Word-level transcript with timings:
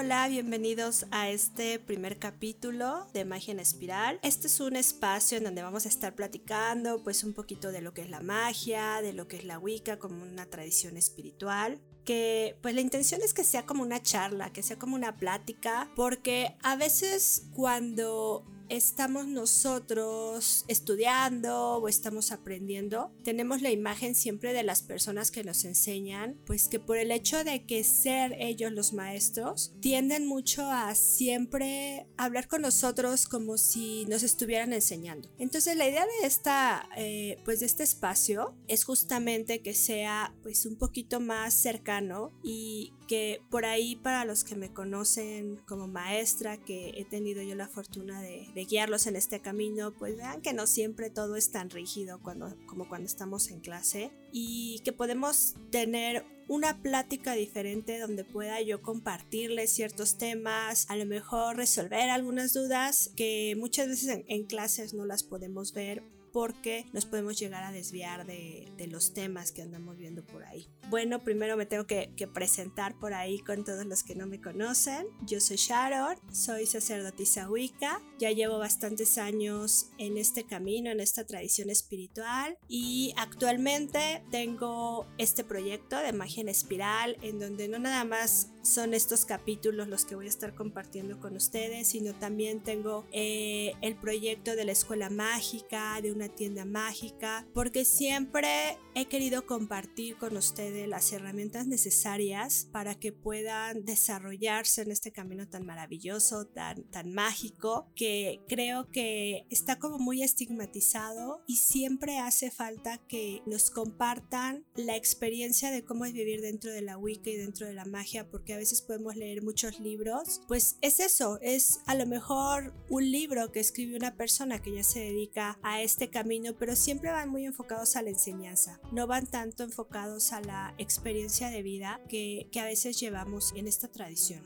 Hola, 0.00 0.28
bienvenidos 0.28 1.06
a 1.10 1.28
este 1.28 1.80
primer 1.80 2.20
capítulo 2.20 3.08
de 3.12 3.24
Magia 3.24 3.50
en 3.50 3.58
Espiral. 3.58 4.20
Este 4.22 4.46
es 4.46 4.60
un 4.60 4.76
espacio 4.76 5.36
en 5.36 5.42
donde 5.42 5.64
vamos 5.64 5.86
a 5.86 5.88
estar 5.88 6.14
platicando 6.14 7.02
pues 7.02 7.24
un 7.24 7.34
poquito 7.34 7.72
de 7.72 7.80
lo 7.80 7.92
que 7.92 8.02
es 8.02 8.08
la 8.08 8.20
magia, 8.20 9.02
de 9.02 9.12
lo 9.12 9.26
que 9.26 9.38
es 9.38 9.44
la 9.44 9.58
Wicca 9.58 9.98
como 9.98 10.22
una 10.22 10.46
tradición 10.46 10.96
espiritual 10.96 11.80
que 12.04 12.56
pues 12.62 12.76
la 12.76 12.80
intención 12.80 13.22
es 13.24 13.34
que 13.34 13.42
sea 13.42 13.66
como 13.66 13.82
una 13.82 14.00
charla, 14.00 14.52
que 14.52 14.62
sea 14.62 14.78
como 14.78 14.94
una 14.94 15.16
plática, 15.16 15.90
porque 15.96 16.56
a 16.62 16.76
veces 16.76 17.48
cuando 17.52 18.46
estamos 18.68 19.26
nosotros 19.26 20.64
estudiando 20.68 21.76
o 21.76 21.88
estamos 21.88 22.32
aprendiendo, 22.32 23.12
tenemos 23.24 23.62
la 23.62 23.70
imagen 23.70 24.14
siempre 24.14 24.52
de 24.52 24.62
las 24.62 24.82
personas 24.82 25.30
que 25.30 25.44
nos 25.44 25.64
enseñan, 25.64 26.38
pues 26.46 26.68
que 26.68 26.80
por 26.80 26.98
el 26.98 27.10
hecho 27.10 27.44
de 27.44 27.64
que 27.64 27.84
ser 27.84 28.36
ellos 28.38 28.72
los 28.72 28.92
maestros, 28.92 29.72
tienden 29.80 30.26
mucho 30.26 30.66
a 30.70 30.94
siempre 30.94 32.06
hablar 32.16 32.48
con 32.48 32.62
nosotros 32.62 33.26
como 33.26 33.58
si 33.58 34.04
nos 34.06 34.22
estuvieran 34.22 34.72
enseñando. 34.72 35.28
Entonces 35.38 35.76
la 35.76 35.88
idea 35.88 36.04
de 36.04 36.26
esta, 36.26 36.88
eh, 36.96 37.38
pues 37.44 37.60
de 37.60 37.66
este 37.66 37.82
espacio 37.82 38.54
es 38.66 38.84
justamente 38.84 39.62
que 39.62 39.74
sea 39.74 40.34
pues 40.42 40.66
un 40.66 40.76
poquito 40.76 41.20
más 41.20 41.54
cercano 41.54 42.32
y 42.42 42.92
que 43.08 43.40
por 43.50 43.64
ahí 43.64 43.96
para 43.96 44.24
los 44.24 44.44
que 44.44 44.54
me 44.54 44.72
conocen 44.72 45.56
como 45.66 45.88
maestra, 45.88 46.58
que 46.58 46.90
he 46.96 47.04
tenido 47.04 47.42
yo 47.42 47.56
la 47.56 47.66
fortuna 47.66 48.20
de, 48.20 48.57
guiarlos 48.64 49.06
en 49.06 49.16
este 49.16 49.40
camino, 49.40 49.92
pues 49.92 50.16
vean 50.16 50.40
que 50.40 50.52
no 50.52 50.66
siempre 50.66 51.10
todo 51.10 51.36
es 51.36 51.50
tan 51.50 51.70
rígido 51.70 52.20
cuando, 52.22 52.54
como 52.66 52.88
cuando 52.88 53.06
estamos 53.06 53.50
en 53.50 53.60
clase 53.60 54.10
y 54.32 54.80
que 54.84 54.92
podemos 54.92 55.54
tener 55.70 56.24
una 56.48 56.80
plática 56.80 57.34
diferente 57.34 57.98
donde 57.98 58.24
pueda 58.24 58.60
yo 58.62 58.80
compartirles 58.80 59.70
ciertos 59.70 60.16
temas, 60.16 60.88
a 60.88 60.96
lo 60.96 61.04
mejor 61.04 61.56
resolver 61.56 62.08
algunas 62.08 62.54
dudas 62.54 63.10
que 63.16 63.54
muchas 63.58 63.88
veces 63.88 64.24
en 64.26 64.44
clases 64.44 64.94
no 64.94 65.04
las 65.04 65.22
podemos 65.22 65.74
ver 65.74 66.02
porque 66.32 66.86
nos 66.92 67.06
podemos 67.06 67.38
llegar 67.38 67.64
a 67.64 67.72
desviar 67.72 68.26
de, 68.26 68.66
los 68.88 69.12
temas 69.12 69.52
que 69.52 69.60
andamos 69.60 69.98
viendo 69.98 70.24
por 70.24 70.44
ahí. 70.44 70.66
Bueno, 70.88 71.22
primero 71.22 71.56
me 71.56 71.66
tengo 71.66 71.86
que, 71.86 72.08
presentar 72.32 72.98
por 72.98 73.14
ahí 73.14 73.38
con 73.40 73.64
todos 73.64 73.84
los 73.84 74.02
que 74.02 74.14
no 74.14 74.26
me 74.26 74.40
conocen. 74.40 75.06
Yo 75.26 75.40
soy 75.40 75.56
Sharon, 75.56 76.16
soy 76.32 76.66
sacerdotisa 76.66 77.50
Wicca, 77.50 78.00
ya 78.18 78.30
llevo 78.30 78.58
bastantes 78.58 79.18
años 79.18 79.90
en 79.98 80.16
este 80.16 80.44
camino, 80.44 80.90
en 80.90 81.00
esta 81.00 81.24
tradición 81.24 81.70
espiritual 81.70 82.56
y 82.68 83.14
actualmente 83.16 84.22
tengo 84.30 85.06
este 85.18 85.44
proyecto 85.44 85.98
de 85.98 86.12
magia 86.12 86.42
en 86.42 86.48
espiral 86.48 87.16
en 87.22 87.38
donde 87.38 87.68
no 87.68 87.78
nada 87.78 88.04
más 88.04 88.48
son 88.62 88.94
estos 88.94 89.24
capítulos 89.24 89.88
los 89.88 90.04
que 90.04 90.14
voy 90.14 90.26
a 90.26 90.30
estar 90.30 90.54
compartiendo 90.54 91.18
con 91.20 91.36
ustedes, 91.36 91.88
sino 91.88 92.14
también 92.14 92.62
tengo 92.62 93.06
eh, 93.12 93.72
el 93.80 93.96
proyecto 93.96 94.56
de 94.56 94.64
la 94.64 94.72
escuela 94.72 95.10
mágica, 95.10 96.00
de 96.02 96.12
una 96.12 96.28
tienda 96.28 96.64
mágica, 96.64 97.46
porque 97.54 97.84
siempre 97.84 98.78
he 98.94 99.06
querido 99.06 99.46
compartir 99.46 100.16
con 100.16 100.36
ustedes 100.36 100.88
las 100.88 101.12
herramientas 101.12 101.66
necesarias 101.66 102.68
para 102.72 102.94
que 102.94 103.12
puedan 103.12 103.84
desarrollarse 103.84 104.82
en 104.82 104.90
este 104.90 105.12
camino 105.12 105.48
tan 105.48 105.64
maravilloso, 105.64 106.46
tan, 106.46 106.84
tan 106.90 107.12
mágico, 107.12 107.90
que 107.94 108.40
creo 108.48 108.90
que 108.90 109.46
está 109.50 109.78
como 109.78 109.98
muy 109.98 110.22
estigmatizado 110.22 111.42
y 111.46 111.56
siempre 111.56 112.18
hace 112.18 112.50
falta 112.50 112.98
que 113.08 113.42
nos 113.46 113.70
compartan 113.70 114.64
la 114.74 114.96
experiencia 114.96 115.70
de 115.70 115.84
cómo 115.84 116.04
es 116.04 116.12
vivir 116.12 116.40
dentro 116.40 116.72
de 116.72 116.82
la 116.82 116.98
Wicca 116.98 117.30
y 117.30 117.36
dentro 117.36 117.66
de 117.66 117.74
la 117.74 117.84
magia, 117.84 118.28
porque 118.28 118.57
veces 118.58 118.82
podemos 118.82 119.16
leer 119.16 119.42
muchos 119.42 119.80
libros, 119.80 120.40
pues 120.48 120.76
es 120.80 121.00
eso, 121.00 121.38
es 121.40 121.80
a 121.86 121.94
lo 121.94 122.06
mejor 122.06 122.74
un 122.88 123.10
libro 123.10 123.50
que 123.52 123.60
escribe 123.60 123.96
una 123.96 124.16
persona 124.16 124.60
que 124.60 124.72
ya 124.72 124.84
se 124.84 125.00
dedica 125.00 125.58
a 125.62 125.82
este 125.82 126.10
camino, 126.10 126.54
pero 126.58 126.76
siempre 126.76 127.10
van 127.10 127.30
muy 127.30 127.46
enfocados 127.46 127.96
a 127.96 128.02
la 128.02 128.10
enseñanza, 128.10 128.80
no 128.92 129.06
van 129.06 129.26
tanto 129.26 129.64
enfocados 129.64 130.32
a 130.32 130.40
la 130.40 130.74
experiencia 130.78 131.50
de 131.50 131.62
vida 131.62 132.00
que, 132.08 132.48
que 132.52 132.60
a 132.60 132.64
veces 132.64 132.98
llevamos 133.00 133.52
en 133.56 133.66
esta 133.66 133.88
tradición. 133.88 134.42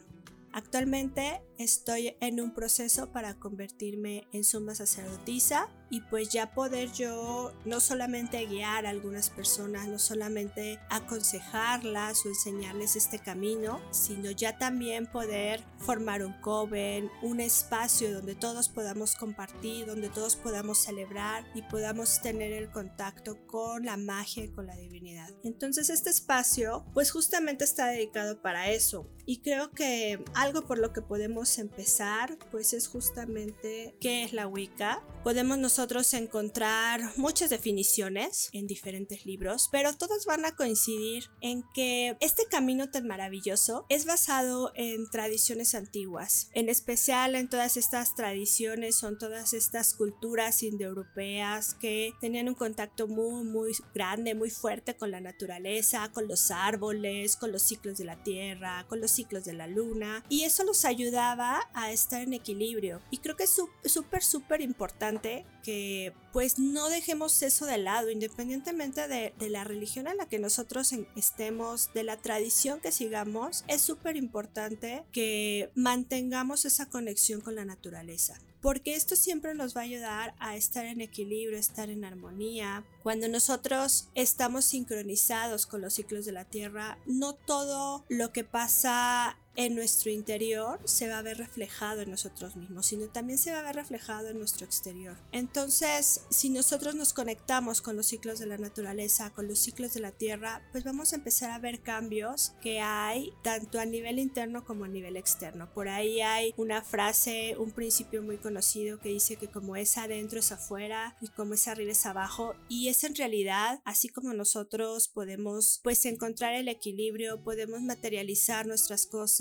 Actualmente 0.52 1.40
estoy 1.58 2.14
en 2.20 2.38
un 2.40 2.52
proceso 2.52 3.10
para 3.10 3.38
convertirme 3.38 4.28
en 4.32 4.44
suma 4.44 4.74
sacerdotisa 4.74 5.70
y 5.92 6.00
pues 6.00 6.30
ya 6.30 6.54
poder 6.54 6.90
yo 6.90 7.52
no 7.66 7.78
solamente 7.78 8.46
guiar 8.46 8.86
a 8.86 8.88
algunas 8.88 9.28
personas, 9.28 9.88
no 9.88 9.98
solamente 9.98 10.80
aconsejarlas 10.88 12.24
o 12.24 12.30
enseñarles 12.30 12.96
este 12.96 13.18
camino, 13.18 13.78
sino 13.90 14.30
ya 14.30 14.56
también 14.56 15.06
poder 15.06 15.62
formar 15.76 16.24
un 16.24 16.32
coven, 16.40 17.10
un 17.20 17.40
espacio 17.40 18.10
donde 18.14 18.34
todos 18.34 18.70
podamos 18.70 19.16
compartir, 19.16 19.84
donde 19.84 20.08
todos 20.08 20.34
podamos 20.34 20.78
celebrar 20.78 21.44
y 21.54 21.60
podamos 21.60 22.22
tener 22.22 22.52
el 22.52 22.70
contacto 22.70 23.46
con 23.46 23.84
la 23.84 23.98
magia 23.98 24.44
y 24.44 24.48
con 24.48 24.66
la 24.66 24.76
divinidad. 24.76 25.28
Entonces 25.44 25.90
este 25.90 26.08
espacio 26.08 26.86
pues 26.94 27.10
justamente 27.10 27.64
está 27.64 27.88
dedicado 27.88 28.40
para 28.40 28.70
eso 28.70 29.10
y 29.26 29.42
creo 29.42 29.72
que 29.72 30.24
algo 30.32 30.64
por 30.64 30.78
lo 30.78 30.94
que 30.94 31.02
podemos 31.02 31.58
empezar 31.58 32.38
pues 32.50 32.72
es 32.72 32.88
justamente 32.88 33.94
qué 34.00 34.24
es 34.24 34.32
la 34.32 34.46
Wicca. 34.46 35.02
Podemos 35.22 35.58
nosotros 35.58 35.81
encontrar 36.12 37.00
muchas 37.16 37.50
definiciones 37.50 38.50
en 38.52 38.66
diferentes 38.66 39.26
libros, 39.26 39.68
pero 39.70 39.92
todas 39.94 40.26
van 40.26 40.44
a 40.44 40.54
coincidir 40.54 41.24
en 41.40 41.64
que 41.74 42.16
este 42.20 42.46
camino 42.46 42.90
tan 42.90 43.06
maravilloso 43.06 43.84
es 43.88 44.06
basado 44.06 44.72
en 44.74 45.08
tradiciones 45.10 45.74
antiguas, 45.74 46.50
en 46.54 46.68
especial 46.68 47.34
en 47.34 47.48
todas 47.48 47.76
estas 47.76 48.14
tradiciones, 48.14 48.96
son 48.96 49.18
todas 49.18 49.54
estas 49.54 49.94
culturas 49.94 50.62
indoeuropeas 50.62 51.74
que 51.74 52.12
tenían 52.20 52.48
un 52.48 52.54
contacto 52.54 53.08
muy, 53.08 53.44
muy 53.44 53.72
grande, 53.94 54.34
muy 54.34 54.50
fuerte 54.50 54.96
con 54.96 55.10
la 55.10 55.20
naturaleza, 55.20 56.10
con 56.12 56.28
los 56.28 56.50
árboles, 56.50 57.36
con 57.36 57.52
los 57.52 57.62
ciclos 57.62 57.98
de 57.98 58.04
la 58.04 58.22
tierra, 58.22 58.86
con 58.88 59.00
los 59.00 59.10
ciclos 59.10 59.44
de 59.44 59.54
la 59.54 59.66
luna, 59.66 60.24
y 60.28 60.44
eso 60.44 60.64
los 60.64 60.84
ayudaba 60.84 61.68
a 61.74 61.92
estar 61.92 62.22
en 62.22 62.34
equilibrio. 62.34 63.00
Y 63.10 63.18
creo 63.18 63.36
que 63.36 63.44
es 63.44 63.60
súper, 63.84 64.22
súper 64.22 64.60
importante 64.60 65.44
que 65.62 65.71
พ 66.10 66.21
pues 66.32 66.58
no 66.58 66.88
dejemos 66.88 67.42
eso 67.42 67.66
de 67.66 67.78
lado, 67.78 68.10
independientemente 68.10 69.08
de, 69.08 69.32
la 69.48 69.64
religión 69.64 70.08
a 70.08 70.14
la 70.14 70.26
que 70.26 70.38
nosotros 70.38 70.92
estemos, 71.14 71.92
de 71.92 72.04
la 72.04 72.16
tradición 72.16 72.80
que 72.80 72.92
sigamos, 72.92 73.64
es 73.68 73.82
súper 73.82 74.16
importante 74.16 75.04
que 75.12 75.70
mantengamos 75.74 76.64
esa 76.64 76.86
conexión 76.86 77.40
con 77.40 77.54
la 77.54 77.64
naturaleza 77.64 78.40
porque 78.62 78.94
esto 78.94 79.16
siempre 79.16 79.54
nos 79.54 79.76
va 79.76 79.80
a 79.80 79.84
ayudar 79.84 80.34
a 80.38 80.54
estar 80.54 80.86
en 80.86 81.00
equilibrio, 81.00 81.58
estar 81.58 81.90
en 81.90 82.04
armonía. 82.04 82.84
Cuando 83.02 83.26
nosotros 83.26 84.08
estamos 84.14 84.64
sincronizados 84.64 85.66
con 85.66 85.80
los 85.80 85.94
ciclos 85.94 86.24
de 86.24 86.32
la 86.32 86.44
Tierra, 86.44 86.96
no 87.04 87.34
todo 87.34 88.04
lo 88.08 88.32
que 88.32 88.44
pasa 88.44 89.36
en 89.54 89.74
nuestro 89.74 90.10
interior 90.10 90.80
se 90.84 91.08
va 91.08 91.18
a 91.18 91.22
ver 91.22 91.38
reflejado 91.38 92.00
en 92.00 92.10
nosotros 92.10 92.56
mismos, 92.56 92.86
sino 92.86 93.08
también 93.08 93.38
se 93.38 93.52
va 93.52 93.58
a 93.58 93.62
ver 93.62 93.76
reflejado 93.76 94.28
en 94.28 94.38
nuestro 94.38 94.64
exterior. 94.64 95.18
Entonces, 95.30 96.21
si 96.30 96.50
nosotros 96.50 96.94
nos 96.94 97.12
conectamos 97.12 97.80
con 97.80 97.96
los 97.96 98.06
ciclos 98.06 98.38
de 98.38 98.46
la 98.46 98.58
naturaleza, 98.58 99.32
con 99.32 99.48
los 99.48 99.58
ciclos 99.58 99.94
de 99.94 100.00
la 100.00 100.12
tierra, 100.12 100.62
pues 100.72 100.84
vamos 100.84 101.12
a 101.12 101.16
empezar 101.16 101.50
a 101.50 101.58
ver 101.58 101.80
cambios 101.82 102.52
que 102.62 102.80
hay 102.80 103.32
tanto 103.42 103.80
a 103.80 103.84
nivel 103.84 104.18
interno 104.18 104.64
como 104.64 104.84
a 104.84 104.88
nivel 104.88 105.16
externo. 105.16 105.72
Por 105.72 105.88
ahí 105.88 106.20
hay 106.20 106.54
una 106.56 106.82
frase, 106.82 107.56
un 107.58 107.72
principio 107.72 108.22
muy 108.22 108.38
conocido 108.38 108.98
que 108.98 109.08
dice 109.08 109.36
que 109.36 109.48
como 109.48 109.76
es 109.76 109.98
adentro 109.98 110.38
es 110.38 110.52
afuera 110.52 111.16
y 111.20 111.28
como 111.28 111.54
es 111.54 111.68
arriba 111.68 111.92
es 111.92 112.06
abajo 112.06 112.54
y 112.68 112.88
es 112.88 113.04
en 113.04 113.14
realidad 113.14 113.80
así 113.84 114.08
como 114.08 114.32
nosotros 114.32 115.08
podemos 115.08 115.80
pues 115.82 116.04
encontrar 116.06 116.54
el 116.54 116.68
equilibrio, 116.68 117.42
podemos 117.42 117.80
materializar 117.80 118.66
nuestras 118.66 119.06
cosas 119.06 119.32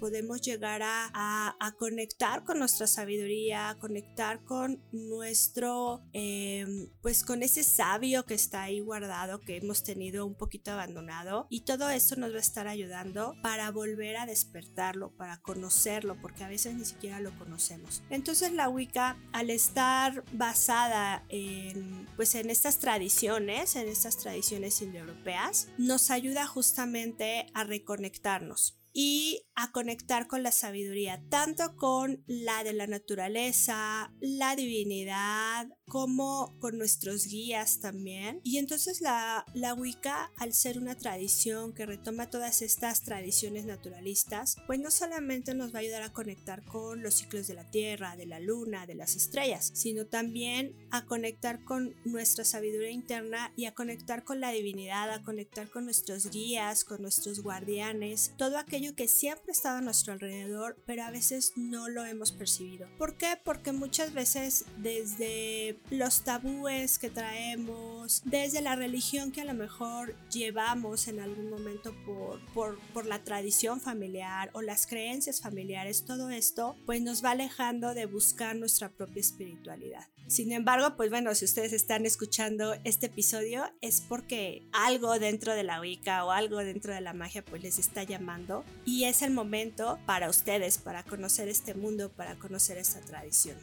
podemos 0.00 0.40
llegar 0.40 0.82
a, 0.82 1.56
a, 1.58 1.72
conectar 1.72 2.44
con 2.44 2.58
nuestra 2.58 2.86
sabiduría, 2.86 3.76
conectar 3.80 4.44
con 4.44 4.82
nuestro, 4.92 6.02
em, 6.30 6.90
pues 7.02 7.24
con 7.24 7.42
ese 7.42 7.62
sabio 7.62 8.24
que 8.24 8.34
está 8.34 8.62
ahí 8.62 8.80
guardado, 8.80 9.40
que 9.40 9.56
hemos 9.56 9.82
tenido 9.82 10.26
un 10.26 10.34
poquito 10.34 10.70
abandonado. 10.70 11.46
Y 11.50 11.62
todo 11.62 11.90
eso 11.90 12.16
nos 12.16 12.32
va 12.32 12.36
a 12.36 12.40
estar 12.40 12.68
ayudando 12.68 13.34
para 13.42 13.70
volver 13.70 14.16
a 14.16 14.26
despertarlo, 14.26 15.16
para 15.16 15.38
conocerlo, 15.38 16.20
porque 16.20 16.44
a 16.44 16.48
veces 16.48 16.74
ni 16.74 16.84
siquiera 16.84 17.20
lo 17.20 17.36
conocemos. 17.38 18.02
Entonces 18.10 18.52
la 18.52 18.68
Wicca, 18.68 19.18
al 19.32 19.50
estar 19.50 20.24
basada 20.32 21.24
en, 21.28 22.06
pues 22.16 22.34
en 22.34 22.50
estas 22.50 22.78
tradiciones, 22.78 23.76
en 23.76 23.88
estas 23.88 24.16
tradiciones 24.16 24.80
indoeuropeas, 24.82 25.68
nos 25.78 26.10
ayuda 26.10 26.46
justamente 26.46 27.46
a 27.54 27.64
reconectarnos 27.64 28.80
y 28.92 29.46
a 29.54 29.70
conectar 29.72 30.26
con 30.26 30.42
la 30.42 30.52
sabiduría, 30.52 31.22
tanto 31.28 31.76
con 31.76 32.24
la 32.26 32.64
de 32.64 32.72
la 32.72 32.86
naturaleza, 32.86 34.12
la 34.20 34.56
divinidad, 34.56 35.68
como 35.90 36.56
con 36.60 36.78
nuestros 36.78 37.26
guías 37.26 37.80
también. 37.80 38.40
Y 38.44 38.58
entonces 38.58 39.00
la, 39.00 39.44
la 39.54 39.74
Wicca, 39.74 40.30
al 40.36 40.54
ser 40.54 40.78
una 40.78 40.94
tradición 40.94 41.72
que 41.72 41.84
retoma 41.84 42.30
todas 42.30 42.62
estas 42.62 43.02
tradiciones 43.02 43.64
naturalistas, 43.66 44.56
pues 44.68 44.78
no 44.78 44.92
solamente 44.92 45.52
nos 45.52 45.74
va 45.74 45.78
a 45.78 45.82
ayudar 45.82 46.02
a 46.02 46.12
conectar 46.12 46.64
con 46.64 47.02
los 47.02 47.14
ciclos 47.14 47.48
de 47.48 47.54
la 47.54 47.68
Tierra, 47.68 48.16
de 48.16 48.26
la 48.26 48.38
Luna, 48.38 48.86
de 48.86 48.94
las 48.94 49.16
estrellas, 49.16 49.72
sino 49.74 50.06
también 50.06 50.76
a 50.92 51.04
conectar 51.06 51.64
con 51.64 51.94
nuestra 52.04 52.44
sabiduría 52.44 52.90
interna 52.90 53.52
y 53.56 53.64
a 53.64 53.74
conectar 53.74 54.22
con 54.22 54.40
la 54.40 54.52
divinidad, 54.52 55.10
a 55.10 55.22
conectar 55.22 55.68
con 55.70 55.84
nuestros 55.86 56.30
guías, 56.30 56.84
con 56.84 57.02
nuestros 57.02 57.40
guardianes, 57.40 58.32
todo 58.38 58.58
aquello 58.58 58.94
que 58.94 59.08
siempre 59.08 59.46
ha 59.48 59.52
estado 59.52 59.78
a 59.78 59.82
nuestro 59.82 60.12
alrededor, 60.12 60.76
pero 60.86 61.02
a 61.02 61.10
veces 61.10 61.52
no 61.56 61.88
lo 61.88 62.04
hemos 62.04 62.30
percibido. 62.30 62.88
¿Por 62.96 63.16
qué? 63.16 63.36
Porque 63.44 63.72
muchas 63.72 64.14
veces 64.14 64.66
desde 64.78 65.79
los 65.90 66.22
tabúes 66.22 66.98
que 66.98 67.10
traemos, 67.10 68.22
desde 68.24 68.60
la 68.60 68.76
religión 68.76 69.32
que 69.32 69.40
a 69.40 69.44
lo 69.44 69.54
mejor 69.54 70.14
llevamos 70.30 71.08
en 71.08 71.20
algún 71.20 71.50
momento 71.50 71.94
por, 72.06 72.40
por, 72.52 72.78
por 72.92 73.06
la 73.06 73.24
tradición 73.24 73.80
familiar 73.80 74.50
o 74.52 74.62
las 74.62 74.86
creencias 74.86 75.40
familiares, 75.40 76.04
todo 76.04 76.30
esto 76.30 76.76
pues 76.86 77.02
nos 77.02 77.24
va 77.24 77.32
alejando 77.32 77.94
de 77.94 78.06
buscar 78.06 78.56
nuestra 78.56 78.88
propia 78.88 79.20
espiritualidad. 79.20 80.06
Sin 80.28 80.52
embargo, 80.52 80.96
pues 80.96 81.10
bueno, 81.10 81.34
si 81.34 81.44
ustedes 81.44 81.72
están 81.72 82.06
escuchando 82.06 82.76
este 82.84 83.06
episodio 83.06 83.64
es 83.80 84.00
porque 84.00 84.62
algo 84.72 85.18
dentro 85.18 85.54
de 85.54 85.64
la 85.64 85.80
Wicca 85.80 86.24
o 86.24 86.30
algo 86.30 86.58
dentro 86.58 86.94
de 86.94 87.00
la 87.00 87.12
magia 87.12 87.44
pues 87.44 87.62
les 87.62 87.80
está 87.80 88.04
llamando 88.04 88.64
y 88.84 89.04
es 89.04 89.22
el 89.22 89.32
momento 89.32 89.98
para 90.06 90.30
ustedes, 90.30 90.78
para 90.78 91.02
conocer 91.02 91.48
este 91.48 91.74
mundo, 91.74 92.10
para 92.10 92.36
conocer 92.36 92.78
esta 92.78 93.00
tradición. 93.00 93.56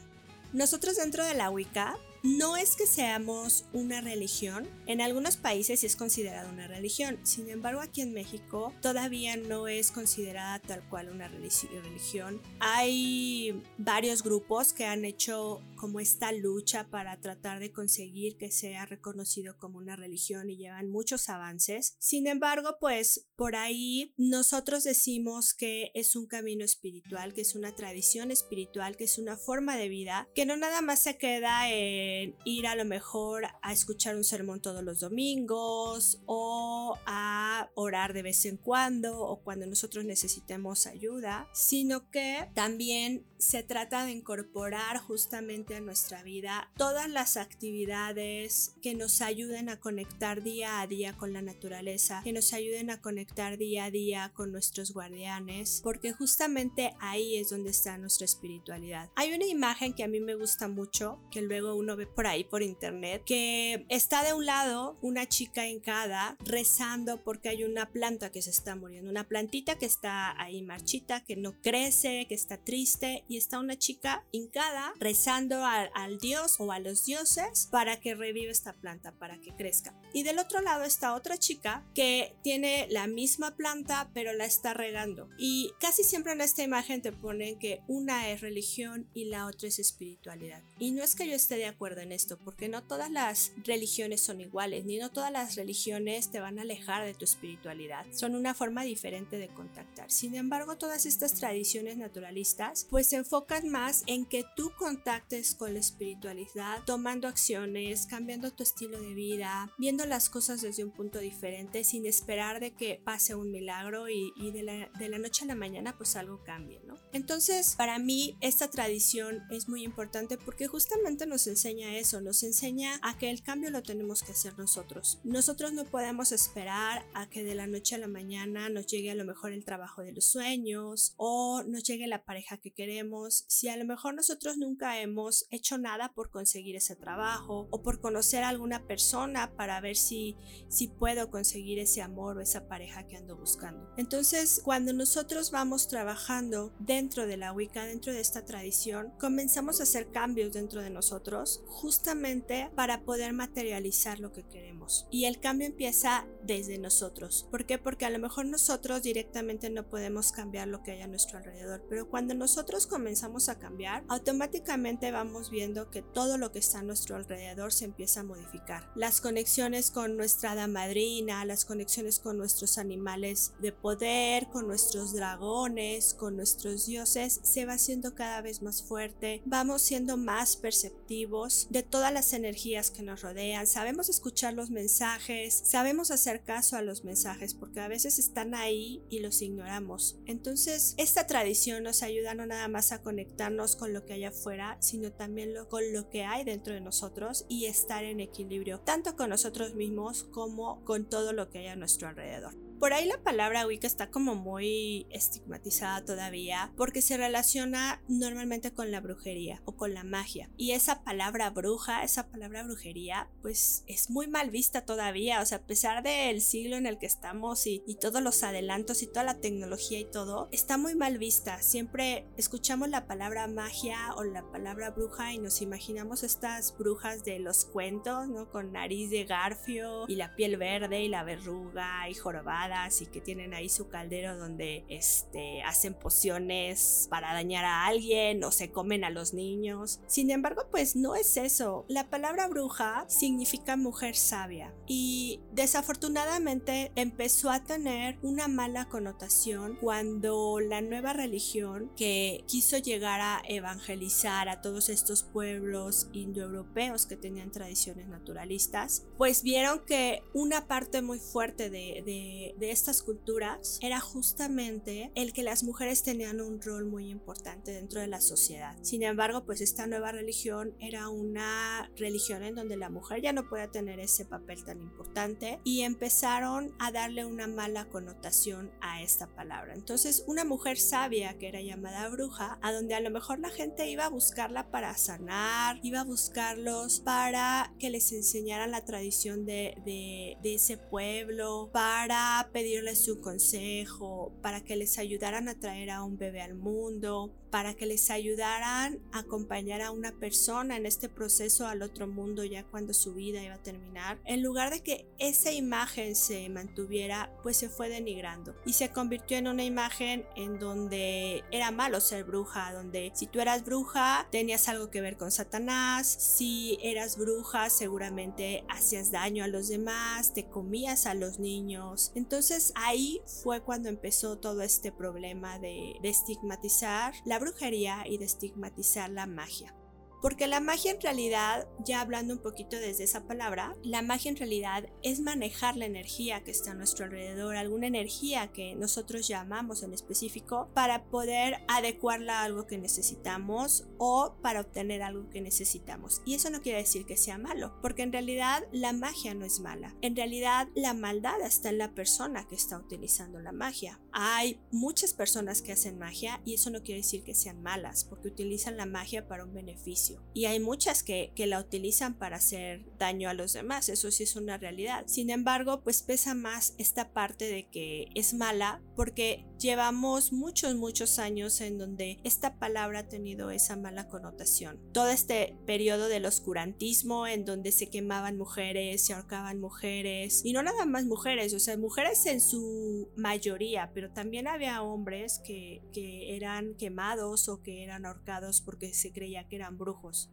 Nosotros 0.58 0.96
dentro 0.96 1.24
de 1.24 1.36
la 1.36 1.52
Wicca 1.52 2.00
no 2.28 2.58
es 2.58 2.76
que 2.76 2.86
seamos 2.86 3.66
una 3.72 4.02
religión, 4.02 4.68
en 4.86 5.00
algunos 5.00 5.38
países 5.38 5.80
sí 5.80 5.86
es 5.86 5.96
considerada 5.96 6.50
una 6.50 6.68
religión, 6.68 7.20
sin 7.24 7.50
embargo 7.50 7.80
aquí 7.80 8.02
en 8.02 8.12
México 8.12 8.74
todavía 8.82 9.38
no 9.38 9.68
es 9.68 9.92
considerada 9.92 10.60
tal 10.60 10.88
cual 10.90 11.10
una 11.10 11.30
religión. 11.30 12.42
Hay 12.60 13.64
varios 13.78 14.24
grupos 14.24 14.74
que 14.74 14.86
han 14.86 15.06
hecho 15.06 15.62
como 15.76 16.00
esta 16.00 16.32
lucha 16.32 16.90
para 16.90 17.20
tratar 17.22 17.60
de 17.60 17.72
conseguir 17.72 18.38
que 18.38 18.52
sea 18.52 18.86
reconocido 18.86 19.58
como 19.58 19.78
una 19.78 19.96
religión 19.96 20.50
y 20.50 20.58
llevan 20.58 20.90
muchos 20.90 21.30
avances. 21.30 21.96
Sin 22.00 22.28
embargo, 22.28 22.78
pues 22.82 23.28
por 23.36 23.56
ahí 23.56 24.14
nosotros 24.18 24.84
decimos 24.84 25.54
que 25.54 25.92
es 25.94 26.16
un 26.16 26.26
camino 26.26 26.66
espiritual, 26.66 27.34
que 27.34 27.42
es 27.42 27.56
una 27.56 27.74
tradición 27.76 28.32
espiritual, 28.32 28.98
que 28.98 29.06
es 29.06 29.18
una 29.18 29.38
forma 29.38 29.78
de 29.78 29.88
vida, 29.88 30.28
que 30.36 30.46
no 30.46 30.58
nada 30.58 30.82
más 30.82 31.00
se 31.00 31.18
queda 31.18 31.72
en 31.72 32.17
ir 32.44 32.68
a 32.68 32.76
lo 32.76 32.86
mejor 32.86 33.46
a 33.62 33.74
escuchar 33.74 34.16
un 34.16 34.24
sermón 34.24 34.62
todos 34.62 34.84
los 34.84 35.00
domingos 35.00 36.20
o 36.26 36.98
a 37.06 37.70
orar 37.76 38.14
de 38.14 38.22
vez 38.22 38.46
en 38.46 38.58
cuando 38.58 39.20
o 39.20 39.38
cuando 39.38 39.66
nosotros 39.66 40.06
necesitemos 40.06 40.88
ayuda, 40.88 41.48
sino 41.54 42.10
que 42.12 42.50
también 42.54 43.26
se 43.38 43.64
trata 43.64 44.06
de 44.06 44.12
incorporar 44.12 44.98
justamente 44.98 45.76
a 45.76 45.82
nuestra 45.82 46.24
vida 46.24 46.72
todas 46.78 47.10
las 47.10 47.38
actividades 47.38 48.74
que 48.82 48.96
nos 48.96 49.22
ayuden 49.22 49.70
a 49.70 49.80
conectar 49.80 50.42
día 50.44 50.82
a 50.82 50.88
día 50.88 51.16
con 51.16 51.34
la 51.34 51.42
naturaleza, 51.42 52.22
que 52.24 52.34
nos 52.34 52.54
ayuden 52.54 52.90
a 52.90 53.02
conectar 53.02 53.58
día 53.58 53.86
a 53.86 53.92
día 53.92 54.32
con 54.34 54.52
nuestros 54.52 54.92
guardianes, 54.92 55.82
porque 55.84 56.14
justamente 56.14 56.96
ahí 57.00 57.38
es 57.38 57.50
donde 57.50 57.70
está 57.70 57.98
nuestra 57.98 58.26
espiritualidad. 58.26 59.10
Hay 59.16 59.34
una 59.34 59.46
imagen 59.46 59.94
que 59.94 60.04
a 60.04 60.08
mí 60.08 60.20
me 60.20 60.36
gusta 60.36 60.68
mucho, 60.68 61.20
que 61.32 61.42
luego 61.42 61.76
uno 61.76 61.96
ve 61.98 62.08
por 62.08 62.28
ahí 62.28 62.44
por 62.44 62.64
internet, 62.64 63.24
que 63.26 63.86
está 63.90 64.24
de 64.24 64.34
un 64.34 64.46
lado 64.46 64.98
una 65.02 65.28
chica 65.28 65.68
hincada 65.68 66.38
rezando 66.40 67.24
porque 67.24 67.50
hay 67.50 67.64
una 67.64 67.90
planta 67.90 68.32
que 68.32 68.42
se 68.42 68.50
está 68.50 68.76
muriendo, 68.76 69.10
una 69.10 69.28
plantita 69.28 69.78
que 69.78 69.86
está 69.86 70.40
ahí 70.42 70.62
marchita, 70.62 71.24
que 71.24 71.36
no 71.36 71.60
crece, 71.62 72.26
que 72.28 72.36
está 72.36 72.58
triste 72.58 73.26
y 73.28 73.38
está 73.38 73.60
una 73.60 73.78
chica 73.78 74.24
hincada 74.32 74.94
rezando 75.00 75.66
al, 75.66 75.90
al 75.94 76.18
dios 76.20 76.56
o 76.60 76.72
a 76.72 76.80
los 76.80 77.06
dioses 77.06 77.68
para 77.72 78.00
que 78.00 78.16
reviva 78.16 78.52
esta 78.52 78.74
planta, 78.74 79.12
para 79.12 79.40
que 79.40 79.56
crezca. 79.56 79.94
Y 80.14 80.24
del 80.24 80.40
otro 80.40 80.62
lado 80.62 80.84
está 80.84 81.14
otra 81.14 81.38
chica 81.38 81.84
que 81.94 82.36
tiene 82.44 82.88
la 82.90 83.08
misma 83.08 83.56
planta 83.56 84.10
pero 84.14 84.34
la 84.34 84.46
está 84.46 84.74
regando. 84.74 85.30
Y 85.38 85.72
casi 85.80 86.04
siempre 86.04 86.34
en 86.34 86.42
esta 86.42 86.64
imagen 86.64 87.02
te 87.02 87.12
ponen 87.12 87.60
que 87.60 87.82
una 87.88 88.30
es 88.30 88.42
religión 88.42 89.10
y 89.14 89.26
la 89.26 89.46
otra 89.46 89.68
es 89.68 89.80
espiritualidad. 89.80 90.62
Y 90.80 90.92
no 90.92 91.04
es 91.04 91.16
que 91.16 91.28
yo 91.28 91.36
esté 91.36 91.56
de 91.56 91.66
acuerdo 91.66 91.87
en 91.94 92.12
esto, 92.12 92.38
porque 92.38 92.70
no 92.70 92.84
todas 92.84 93.10
las 93.10 93.54
religiones 93.64 94.22
son 94.22 94.42
iguales, 94.42 94.86
ni 94.86 94.98
no 94.98 95.12
todas 95.12 95.32
las 95.32 95.56
religiones 95.56 96.30
te 96.32 96.40
van 96.40 96.60
a 96.60 96.64
alejar 96.64 97.06
de 97.06 97.14
tu 97.14 97.26
espiritualidad. 97.26 98.06
Son 98.12 98.36
una 98.36 98.54
forma 98.54 98.84
diferente 98.84 99.38
de 99.38 99.48
contactar. 99.48 100.12
Sin 100.12 100.36
embargo, 100.36 100.78
todas 100.78 101.06
estas 101.06 101.34
tradiciones 101.34 101.98
naturalistas 101.98 102.88
pues 102.90 103.08
se 103.08 103.18
enfocan 103.18 103.70
más 103.70 104.04
en 104.08 104.26
que 104.26 104.44
tú 104.56 104.72
contactes 104.78 105.56
con 105.56 105.74
la 105.74 105.80
espiritualidad, 105.80 106.84
tomando 106.86 107.28
acciones, 107.28 108.06
cambiando 108.06 108.52
tu 108.52 108.64
estilo 108.64 109.00
de 109.00 109.14
vida, 109.14 109.72
viendo 109.78 110.06
las 110.06 110.30
cosas 110.30 110.62
desde 110.62 110.84
un 110.84 110.92
punto 110.92 111.20
diferente, 111.20 111.84
sin 111.84 112.06
esperar 112.06 112.60
de 112.60 112.72
que 112.72 113.02
pase 113.04 113.36
un 113.36 113.52
milagro 113.52 114.10
y, 114.10 114.52
de, 114.52 114.64
la, 114.64 114.90
de 115.00 115.10
la 115.10 115.18
noche 115.18 115.44
a 115.44 115.48
la 115.48 115.56
mañana 115.56 115.98
pues 115.98 116.16
algo 116.16 116.44
cambie, 116.44 116.82
¿no? 116.86 116.98
Entonces, 117.14 117.76
para 117.76 118.00
mí 118.00 118.38
esta 118.42 118.70
tradición 118.70 119.44
es 119.50 119.68
muy 119.68 119.84
importante 119.84 120.38
porque 120.38 120.68
justamente 120.68 121.26
nos 121.26 121.48
enseña 121.48 121.77
eso, 121.84 122.22
nos 122.22 122.44
enseña 122.44 123.00
a 123.02 123.18
que 123.18 123.30
el 123.30 123.42
cambio 123.42 123.70
lo 123.70 123.84
tenemos 123.84 124.24
que 124.24 124.32
hacer 124.32 124.58
nosotros. 124.58 125.20
Nosotros 125.24 125.74
no 125.74 125.86
podemos 125.86 126.32
esperar 126.32 127.06
a 127.14 127.30
que 127.30 127.44
de 127.44 127.56
la 127.56 127.68
noche 127.68 127.96
a 127.96 128.00
la 128.00 128.08
mañana 128.08 128.70
nos 128.70 128.88
llegue 128.88 129.12
a 129.12 129.16
lo 129.16 129.26
mejor 129.26 129.52
el 129.52 129.66
trabajo 129.66 130.02
de 130.02 130.12
los 130.12 130.26
sueños 130.26 131.14
o 131.18 131.64
nos 131.64 131.84
llegue 131.84 132.08
la 132.08 132.24
pareja 132.24 132.58
que 132.58 132.72
queremos 132.72 133.46
si 133.48 133.70
a 133.70 133.78
lo 133.78 133.86
mejor 133.86 134.14
nosotros 134.14 134.58
nunca 134.58 135.00
hemos 135.00 135.46
hecho 135.52 135.78
nada 135.78 136.14
por 136.14 136.30
conseguir 136.30 136.76
ese 136.76 136.96
trabajo 136.96 137.68
o 137.72 137.82
por 137.82 138.00
conocer 138.00 138.44
a 138.44 138.50
alguna 138.50 138.86
persona 138.86 139.56
para 139.56 139.80
ver 139.82 139.96
si, 139.96 140.36
si 140.70 140.88
puedo 140.88 141.30
conseguir 141.30 141.80
ese 141.80 142.02
amor 142.02 142.38
o 142.38 142.42
esa 142.42 142.68
pareja 142.68 143.08
que 143.08 143.18
ando 143.18 143.38
buscando. 143.38 143.94
Entonces, 143.98 144.62
cuando 144.64 144.94
nosotros 144.94 145.52
vamos 145.52 145.88
trabajando 145.88 146.74
dentro 146.80 147.28
de 147.28 147.38
la 147.38 147.54
Wicca, 147.54 147.86
dentro 147.86 148.14
de 148.14 148.22
esta 148.22 148.46
tradición, 148.46 149.14
comenzamos 149.20 149.80
a 149.80 149.84
hacer 149.84 150.12
cambios 150.12 150.54
dentro 150.54 150.82
de 150.82 150.90
nosotros 150.90 151.64
justamente 151.68 152.70
para 152.76 153.02
poder 153.02 153.34
materializar 153.34 154.20
lo 154.20 154.32
que 154.32 154.44
queremos. 154.44 155.08
Y 155.12 155.26
el 155.26 155.40
cambio 155.40 155.68
empieza 155.68 156.26
desde 156.44 156.78
nosotros. 156.78 157.48
¿Por 157.52 157.66
qué? 157.66 157.78
Porque 157.78 158.06
a 158.06 158.10
lo 158.10 158.20
mejor 158.20 158.46
nosotros 158.46 159.04
directamente 159.04 159.70
no 159.70 159.88
podemos 159.88 160.32
cambiar 160.32 160.68
lo 160.68 160.82
que 160.82 160.92
hay 160.92 161.02
a 161.02 161.08
nuestro 161.08 161.38
alrededor, 161.38 161.84
pero 161.90 162.10
cuando 162.10 162.34
nosotros 162.34 162.88
comenzamos 162.88 163.50
a 163.50 163.60
cambiar, 163.60 164.04
automáticamente 164.08 165.12
vamos 165.12 165.50
viendo 165.50 165.92
que 165.92 166.02
todo 166.02 166.38
lo 166.38 166.52
que 166.52 166.60
está 166.60 166.80
a 166.80 166.84
nuestro 166.84 167.16
alrededor 167.16 167.74
se 167.74 167.86
empieza 167.86 168.22
a 168.22 168.24
modificar. 168.24 168.90
Las 168.96 169.22
conexiones 169.22 169.92
con 169.92 170.18
nuestra 170.18 170.52
hada 170.52 170.68
madrina, 170.68 171.46
las 171.46 171.66
conexiones 171.66 172.20
con 172.20 172.38
nuestros 172.38 172.78
animales 172.78 173.54
de 173.60 173.72
poder, 173.72 174.48
con 174.48 174.68
nuestros 174.68 175.14
dragones, 175.14 176.14
con 176.14 176.36
nuestros 176.36 176.86
dioses, 176.86 177.40
se 177.44 177.66
va 177.66 177.74
haciendo 177.74 178.16
cada 178.16 178.42
vez 178.42 178.62
más 178.62 178.84
fuerte, 178.84 179.42
vamos 179.46 179.82
siendo 179.82 180.18
más 180.18 180.56
perceptivos 180.56 181.57
de 181.70 181.84
todas 181.84 182.14
las 182.14 182.34
energías 182.34 182.92
que 182.92 183.04
nos 183.04 183.22
rodean, 183.22 183.68
sabemos 183.68 184.10
escuchar 184.10 184.54
los 184.54 184.70
mensajes, 184.70 185.62
sabemos 185.66 186.12
hacer 186.12 186.44
caso 186.44 186.76
a 186.76 186.82
los 186.82 187.04
mensajes 187.04 187.54
porque 187.54 187.80
a 187.80 187.88
veces 187.88 188.20
están 188.20 188.54
ahí 188.54 189.02
y 189.10 189.20
los 189.20 189.42
ignoramos. 189.42 190.18
Entonces, 190.26 190.94
esta 190.98 191.28
tradición 191.28 191.84
nos 191.84 192.04
ayuda 192.04 192.34
no 192.34 192.46
nada 192.46 192.68
más 192.68 192.92
a 192.92 193.02
conectarnos 193.02 193.76
con 193.76 193.94
lo 193.94 194.06
que 194.06 194.14
hay 194.14 194.26
afuera, 194.26 194.78
sino 194.80 195.12
también 195.12 195.54
con 195.70 195.94
lo 195.94 196.10
que 196.10 196.24
hay 196.24 196.44
dentro 196.44 196.74
de 196.74 196.82
nosotros 196.82 197.46
y 197.50 197.66
estar 197.66 198.04
en 198.04 198.20
equilibrio, 198.20 198.80
tanto 198.80 199.16
con 199.16 199.30
nosotros 199.30 199.76
mismos 199.76 200.24
como 200.24 200.84
con 200.86 201.10
todo 201.10 201.34
lo 201.34 201.50
que 201.50 201.60
hay 201.60 201.68
a 201.68 201.76
nuestro 201.76 202.08
alrededor. 202.08 202.54
Por 202.80 202.94
ahí 202.94 203.08
la 203.08 203.18
palabra 203.24 203.66
Wicca 203.66 203.88
está 203.88 204.12
como 204.12 204.36
muy 204.36 205.08
estigmatizada 205.10 206.06
todavía 206.06 206.72
porque 206.78 207.02
se 207.02 207.18
relaciona 207.18 208.04
normalmente 208.08 208.72
con 208.72 208.92
la 208.92 209.00
brujería 209.00 209.64
o 209.66 209.76
con 209.76 209.96
la 209.96 210.04
magia. 210.04 210.52
Y 210.58 210.74
esa 210.74 211.04
palabra 211.04 211.50
bruja, 211.50 212.04
esa 212.04 212.30
palabra 212.30 212.62
brujería, 212.62 213.30
pues 213.42 213.84
es 213.88 214.12
muy 214.12 214.28
mal 214.28 214.52
vista 214.52 214.86
todavía. 214.86 215.42
O 215.42 215.46
sea, 215.48 215.58
a 215.58 215.66
pesar 215.66 216.04
del 216.04 216.40
siglo 216.40 216.76
en 216.76 216.86
el 216.86 217.00
que 217.00 217.08
estamos 217.08 217.66
y, 217.66 217.82
y 217.88 217.96
todos 217.96 218.22
los 218.22 218.44
adelantos 218.44 219.02
y 219.02 219.08
toda 219.08 219.24
la 219.24 219.40
tecnología 219.40 220.00
y 220.00 220.06
todo, 220.06 220.48
está 220.52 220.78
muy 220.78 220.94
mal 220.94 221.18
vista. 221.18 221.64
Siempre 221.64 222.28
escuchamos 222.38 222.90
la 222.90 223.08
palabra 223.08 223.48
magia 223.48 224.14
o 224.18 224.24
la 224.24 224.44
palabra 224.52 224.92
bruja 224.92 225.34
y 225.34 225.40
nos 225.40 225.64
imaginamos 225.64 226.22
estas 226.22 226.78
brujas 226.78 227.24
de 227.24 227.40
los 227.40 227.66
cuentos, 227.66 228.28
¿no? 228.28 228.52
Con 228.52 228.72
nariz 228.72 229.10
de 229.10 229.26
garfio 229.26 230.06
y 230.08 230.16
la 230.16 230.36
piel 230.36 230.58
verde 230.58 231.02
y 231.02 231.08
la 231.08 231.24
verruga 231.24 232.08
y 232.08 232.14
jorobada 232.14 232.67
y 233.02 233.06
que 233.06 233.22
tienen 233.22 233.54
ahí 233.54 233.70
su 233.70 233.88
caldero 233.88 234.38
donde 234.38 234.86
este, 234.90 235.62
hacen 235.64 235.94
pociones 235.94 237.08
para 237.10 237.34
dañar 237.34 237.66
a 237.66 237.86
alguien 237.86 238.44
o 238.44 238.52
se 238.52 238.72
comen 238.72 239.04
a 239.04 239.10
los 239.10 239.34
niños. 239.34 240.00
Sin 240.08 240.32
embargo, 240.32 240.68
pues 240.70 240.96
no 240.96 241.16
es 241.16 241.38
eso. 241.38 241.86
La 241.88 242.10
palabra 242.10 242.48
bruja 242.48 243.06
significa 243.08 243.78
mujer 243.78 244.16
sabia 244.16 244.74
y 244.86 245.40
desafortunadamente 245.54 246.92
empezó 246.96 247.52
a 247.52 247.64
tener 247.64 248.18
una 248.22 248.48
mala 248.48 248.90
connotación 248.90 249.78
cuando 249.80 250.60
la 250.60 250.82
nueva 250.82 251.14
religión 251.14 251.92
que 251.96 252.44
quiso 252.48 252.78
llegar 252.78 253.22
a 253.22 253.42
evangelizar 253.48 254.50
a 254.50 254.62
todos 254.62 254.90
estos 254.90 255.24
pueblos 255.24 256.10
indoeuropeos 256.14 257.06
que 257.06 257.16
tenían 257.16 257.52
tradiciones 257.52 258.08
naturalistas, 258.08 259.06
pues 259.18 259.44
vieron 259.44 259.86
que 259.86 260.24
una 260.34 260.68
parte 260.68 261.02
muy 261.02 261.20
fuerte 261.20 261.70
de, 261.70 262.56
de 262.58 262.72
estas 262.72 263.04
culturas 263.04 263.80
era 263.82 264.00
justamente 264.00 265.12
el 265.16 265.34
que 265.34 265.44
las 265.44 265.64
mujeres 265.64 266.04
tenían 266.04 266.42
un 266.42 266.62
rol 266.62 266.86
muy 266.86 267.10
importante 267.10 267.72
dentro 267.72 268.02
de 268.02 268.08
la 268.08 268.22
sociedad. 268.22 268.76
Sin 268.82 269.04
embargo, 269.04 269.46
pues 269.46 269.62
esta 269.62 269.88
nueva 269.88 270.12
religión 270.12 270.74
era 270.80 271.10
una 271.10 271.92
religión 271.96 272.44
en 272.44 272.56
donde 272.56 272.78
la 272.78 272.90
mujer 272.90 273.22
ya 273.22 273.34
no 273.34 273.48
podía 273.48 273.68
tener 273.68 274.00
ese 274.00 274.26
papel 274.26 274.64
tan 274.64 274.80
importante 274.80 275.60
y 275.64 275.82
empezaron 275.82 276.74
a 276.80 276.92
darle 276.92 277.26
una 277.26 277.48
mala 277.48 277.86
connotación 277.86 278.72
a 278.82 279.02
esta 279.02 279.28
palabra. 279.28 279.74
Entonces, 279.74 280.24
una 280.28 280.44
mujer 280.44 280.78
sabia 280.78 281.38
que 281.38 281.48
era 281.48 281.62
llamada 281.62 282.08
bruja, 282.10 282.58
a 282.62 282.72
donde 282.72 282.96
a 282.96 283.00
lo 283.00 283.10
mejor 283.10 283.40
la 283.40 283.50
gente 283.50 283.90
iba 283.90 284.06
a 284.06 284.10
buscarla 284.10 284.70
para 284.72 284.96
sanar, 284.98 285.80
iba 285.84 286.02
a 286.02 286.06
buscarlos 286.06 287.00
para 287.02 287.74
que 287.80 287.90
les 287.90 288.12
enseñaran 288.12 288.72
la 288.72 288.86
tradición 288.86 289.46
de, 289.46 289.76
de, 289.86 290.38
de 290.42 290.56
ese 290.56 290.78
pueblo, 290.78 291.70
para 291.72 292.47
pedirles 292.52 293.04
su 293.04 293.22
consejo, 293.22 294.34
para 294.42 294.64
que 294.64 294.76
les 294.76 294.98
ayudaran 294.98 295.48
a 295.50 295.60
traer 295.60 295.90
a 295.90 296.04
un 296.04 296.18
bebé 296.18 296.42
al 296.42 296.56
mundo, 296.56 297.34
para 297.50 297.74
que 297.74 297.86
les 297.86 298.10
ayudaran 298.10 299.00
a 299.12 299.20
acompañar 299.20 299.82
a 299.82 299.92
una 299.92 300.12
persona 300.12 300.78
en 300.78 300.86
este 300.86 301.10
proceso 301.10 301.68
al 301.68 301.82
otro 301.82 302.08
mundo 302.08 302.44
ya 302.44 302.64
cuando 302.64 302.94
su 302.94 303.14
vida 303.14 303.44
iba 303.44 303.56
a 303.56 303.64
terminar, 303.64 304.20
en 304.26 304.44
lugar 304.44 304.72
de 304.72 304.82
que 304.82 305.08
esa 305.20 305.52
imagen 305.52 306.16
se 306.16 306.48
mantuviera, 306.50 307.32
pues 307.44 307.58
se 307.58 307.70
fue 307.70 307.90
denigrando 307.90 308.56
y 308.66 308.74
se 308.74 308.90
convirtió 308.90 309.38
en 309.38 309.48
una 309.48 309.64
imagen 309.64 310.26
en 310.36 310.60
donde 310.60 311.44
era 311.52 311.72
malo 311.72 312.00
ser 312.00 312.24
bruja, 312.24 312.74
donde 312.74 313.12
si 313.16 313.28
tú 313.28 313.40
eras 313.40 313.64
bruja 313.64 314.28
tenías 314.32 314.68
algo 314.68 314.90
que 314.90 315.02
ver 315.02 315.18
con 315.18 315.32
Satanás, 315.32 316.08
si 316.08 316.78
eras 316.82 317.18
bruja 317.18 317.70
seguramente 317.70 318.64
hacías 318.70 319.12
daño 319.12 319.44
a 319.44 319.48
los 319.48 319.68
demás, 319.68 320.34
te 320.34 320.46
comías 320.46 321.06
a 321.06 321.14
los 321.14 321.40
niños. 321.40 322.12
Entonces 322.16 322.72
ahí 322.76 323.22
fue 323.26 323.62
cuando 323.62 323.90
empezó 323.90 324.38
todo 324.38 324.62
este 324.62 324.92
problema 324.92 325.60
de, 325.60 325.98
estigmatizar 326.08 327.14
la 327.26 327.38
brujería 327.48 328.04
y 328.06 328.18
de 328.18 328.26
estigmatizar 328.26 329.10
la 329.10 329.26
magia. 329.26 329.74
Porque 330.22 330.48
la 330.48 330.60
magia 330.60 330.92
en 330.92 331.02
realidad, 331.02 331.68
ya 331.86 332.02
hablando 332.02 332.34
un 332.34 332.42
poquito 332.42 332.78
desde 332.78 333.04
esa 333.04 333.28
palabra, 333.28 333.76
la 333.84 334.02
magia 334.02 334.30
en 334.30 334.38
realidad 334.38 334.90
es 335.04 335.20
manejar 335.20 335.78
la 335.78 335.86
energía 335.86 336.44
que 336.44 336.52
está 336.52 336.72
a 336.72 336.76
nuestro 336.76 337.06
alrededor, 337.06 337.56
alguna 337.56 337.88
energía 337.88 338.52
que 338.52 338.76
nosotros 338.76 339.28
llamamos 339.28 339.84
en 339.84 339.94
específico 339.94 340.70
para 340.74 341.06
poder 341.06 341.62
adecuarla 341.68 342.40
a 342.40 342.44
algo 342.46 342.66
que 342.66 342.78
necesitamos 342.78 343.86
o 344.00 344.36
para 344.42 344.62
obtener 344.62 345.04
algo 345.04 345.30
que 345.30 345.42
necesitamos. 345.42 346.22
Y 346.26 346.34
eso 346.34 346.50
no 346.50 346.62
quiere 346.62 346.80
decir 346.80 347.06
que 347.06 347.18
sea 347.18 347.38
malo, 347.38 347.74
porque 347.82 348.02
en 348.02 348.12
realidad 348.12 348.64
la 348.72 348.94
magia 348.94 349.36
no 349.36 349.46
es 349.46 349.60
mala. 349.60 349.96
En 350.02 350.16
realidad 350.16 350.68
la 350.74 350.94
maldad 350.94 351.40
está 351.42 351.70
en 351.70 351.78
la 351.78 351.94
persona 351.94 352.48
que 352.48 352.56
está 352.56 352.78
utilizando 352.78 353.40
la 353.40 353.52
magia. 353.52 354.00
Hay 354.12 354.60
muchas 354.72 355.14
personas 355.14 355.62
que 355.62 355.74
hacen 355.74 356.00
magia 356.00 356.42
y 356.44 356.56
eso 356.56 356.72
no 356.72 356.82
quiere 356.82 357.02
decir 357.02 357.24
que 357.24 357.36
sean 357.36 357.62
malas, 357.62 358.04
porque 358.04 358.30
utilizan 358.30 358.78
la 358.78 358.86
magia 358.86 359.28
para 359.28 359.44
un 359.44 359.54
beneficio 359.54 360.07
y 360.34 360.46
hay 360.46 360.60
muchas 360.60 361.04
que, 361.04 361.32
la 361.48 361.60
utilizan 361.60 362.14
para 362.14 362.38
hacer 362.38 362.86
daño 363.00 363.30
a 363.30 363.34
los 363.34 363.54
demás, 363.54 363.88
eso 363.90 364.12
sí 364.12 364.24
es 364.24 364.36
una 364.36 364.58
realidad. 364.58 365.06
Sin 365.08 365.30
embargo, 365.30 365.82
pues 365.82 366.04
pesa 366.04 366.34
más 366.34 366.74
esta 366.78 367.14
parte 367.14 367.46
de 367.46 367.70
que 367.70 368.10
es 368.16 368.34
mala 368.34 368.82
porque 368.96 369.46
llevamos 369.60 370.34
muchos, 370.34 370.76
muchos 370.76 371.20
años 371.20 371.62
en 371.62 371.78
donde 371.78 372.20
esta 372.24 372.60
palabra 372.60 373.00
ha 373.00 373.08
tenido 373.08 373.50
esa 373.50 373.78
mala 373.78 374.08
connotación. 374.08 374.80
Todo 374.92 375.08
este 375.10 375.56
periodo 375.66 376.10
del 376.10 376.26
oscurantismo 376.26 377.28
en 377.28 377.46
donde 377.46 377.72
se 377.72 377.90
quemaban 377.90 378.38
mujeres, 378.38 379.06
se 379.06 379.14
ahorcaban 379.14 379.60
mujeres, 379.60 380.42
y 380.44 380.54
no 380.54 380.62
nada 380.64 380.86
más 380.86 381.06
mujeres, 381.06 381.54
o 381.54 381.60
sea, 381.60 381.78
mujeres 381.78 382.26
en 382.26 382.42
su 382.42 383.10
mayoría, 383.16 383.92
pero 383.94 384.12
también 384.12 384.48
había 384.48 384.82
hombres 384.82 385.40
que, 385.46 385.82
que 385.94 386.36
eran 386.36 386.76
quemados 386.76 387.48
o 387.50 387.62
que 387.62 387.84
eran 387.84 388.06
ahorcados 388.06 388.62
porque 388.62 388.94
se 388.94 389.12
creía 389.12 389.48
que 389.48 389.56
eran 389.56 389.78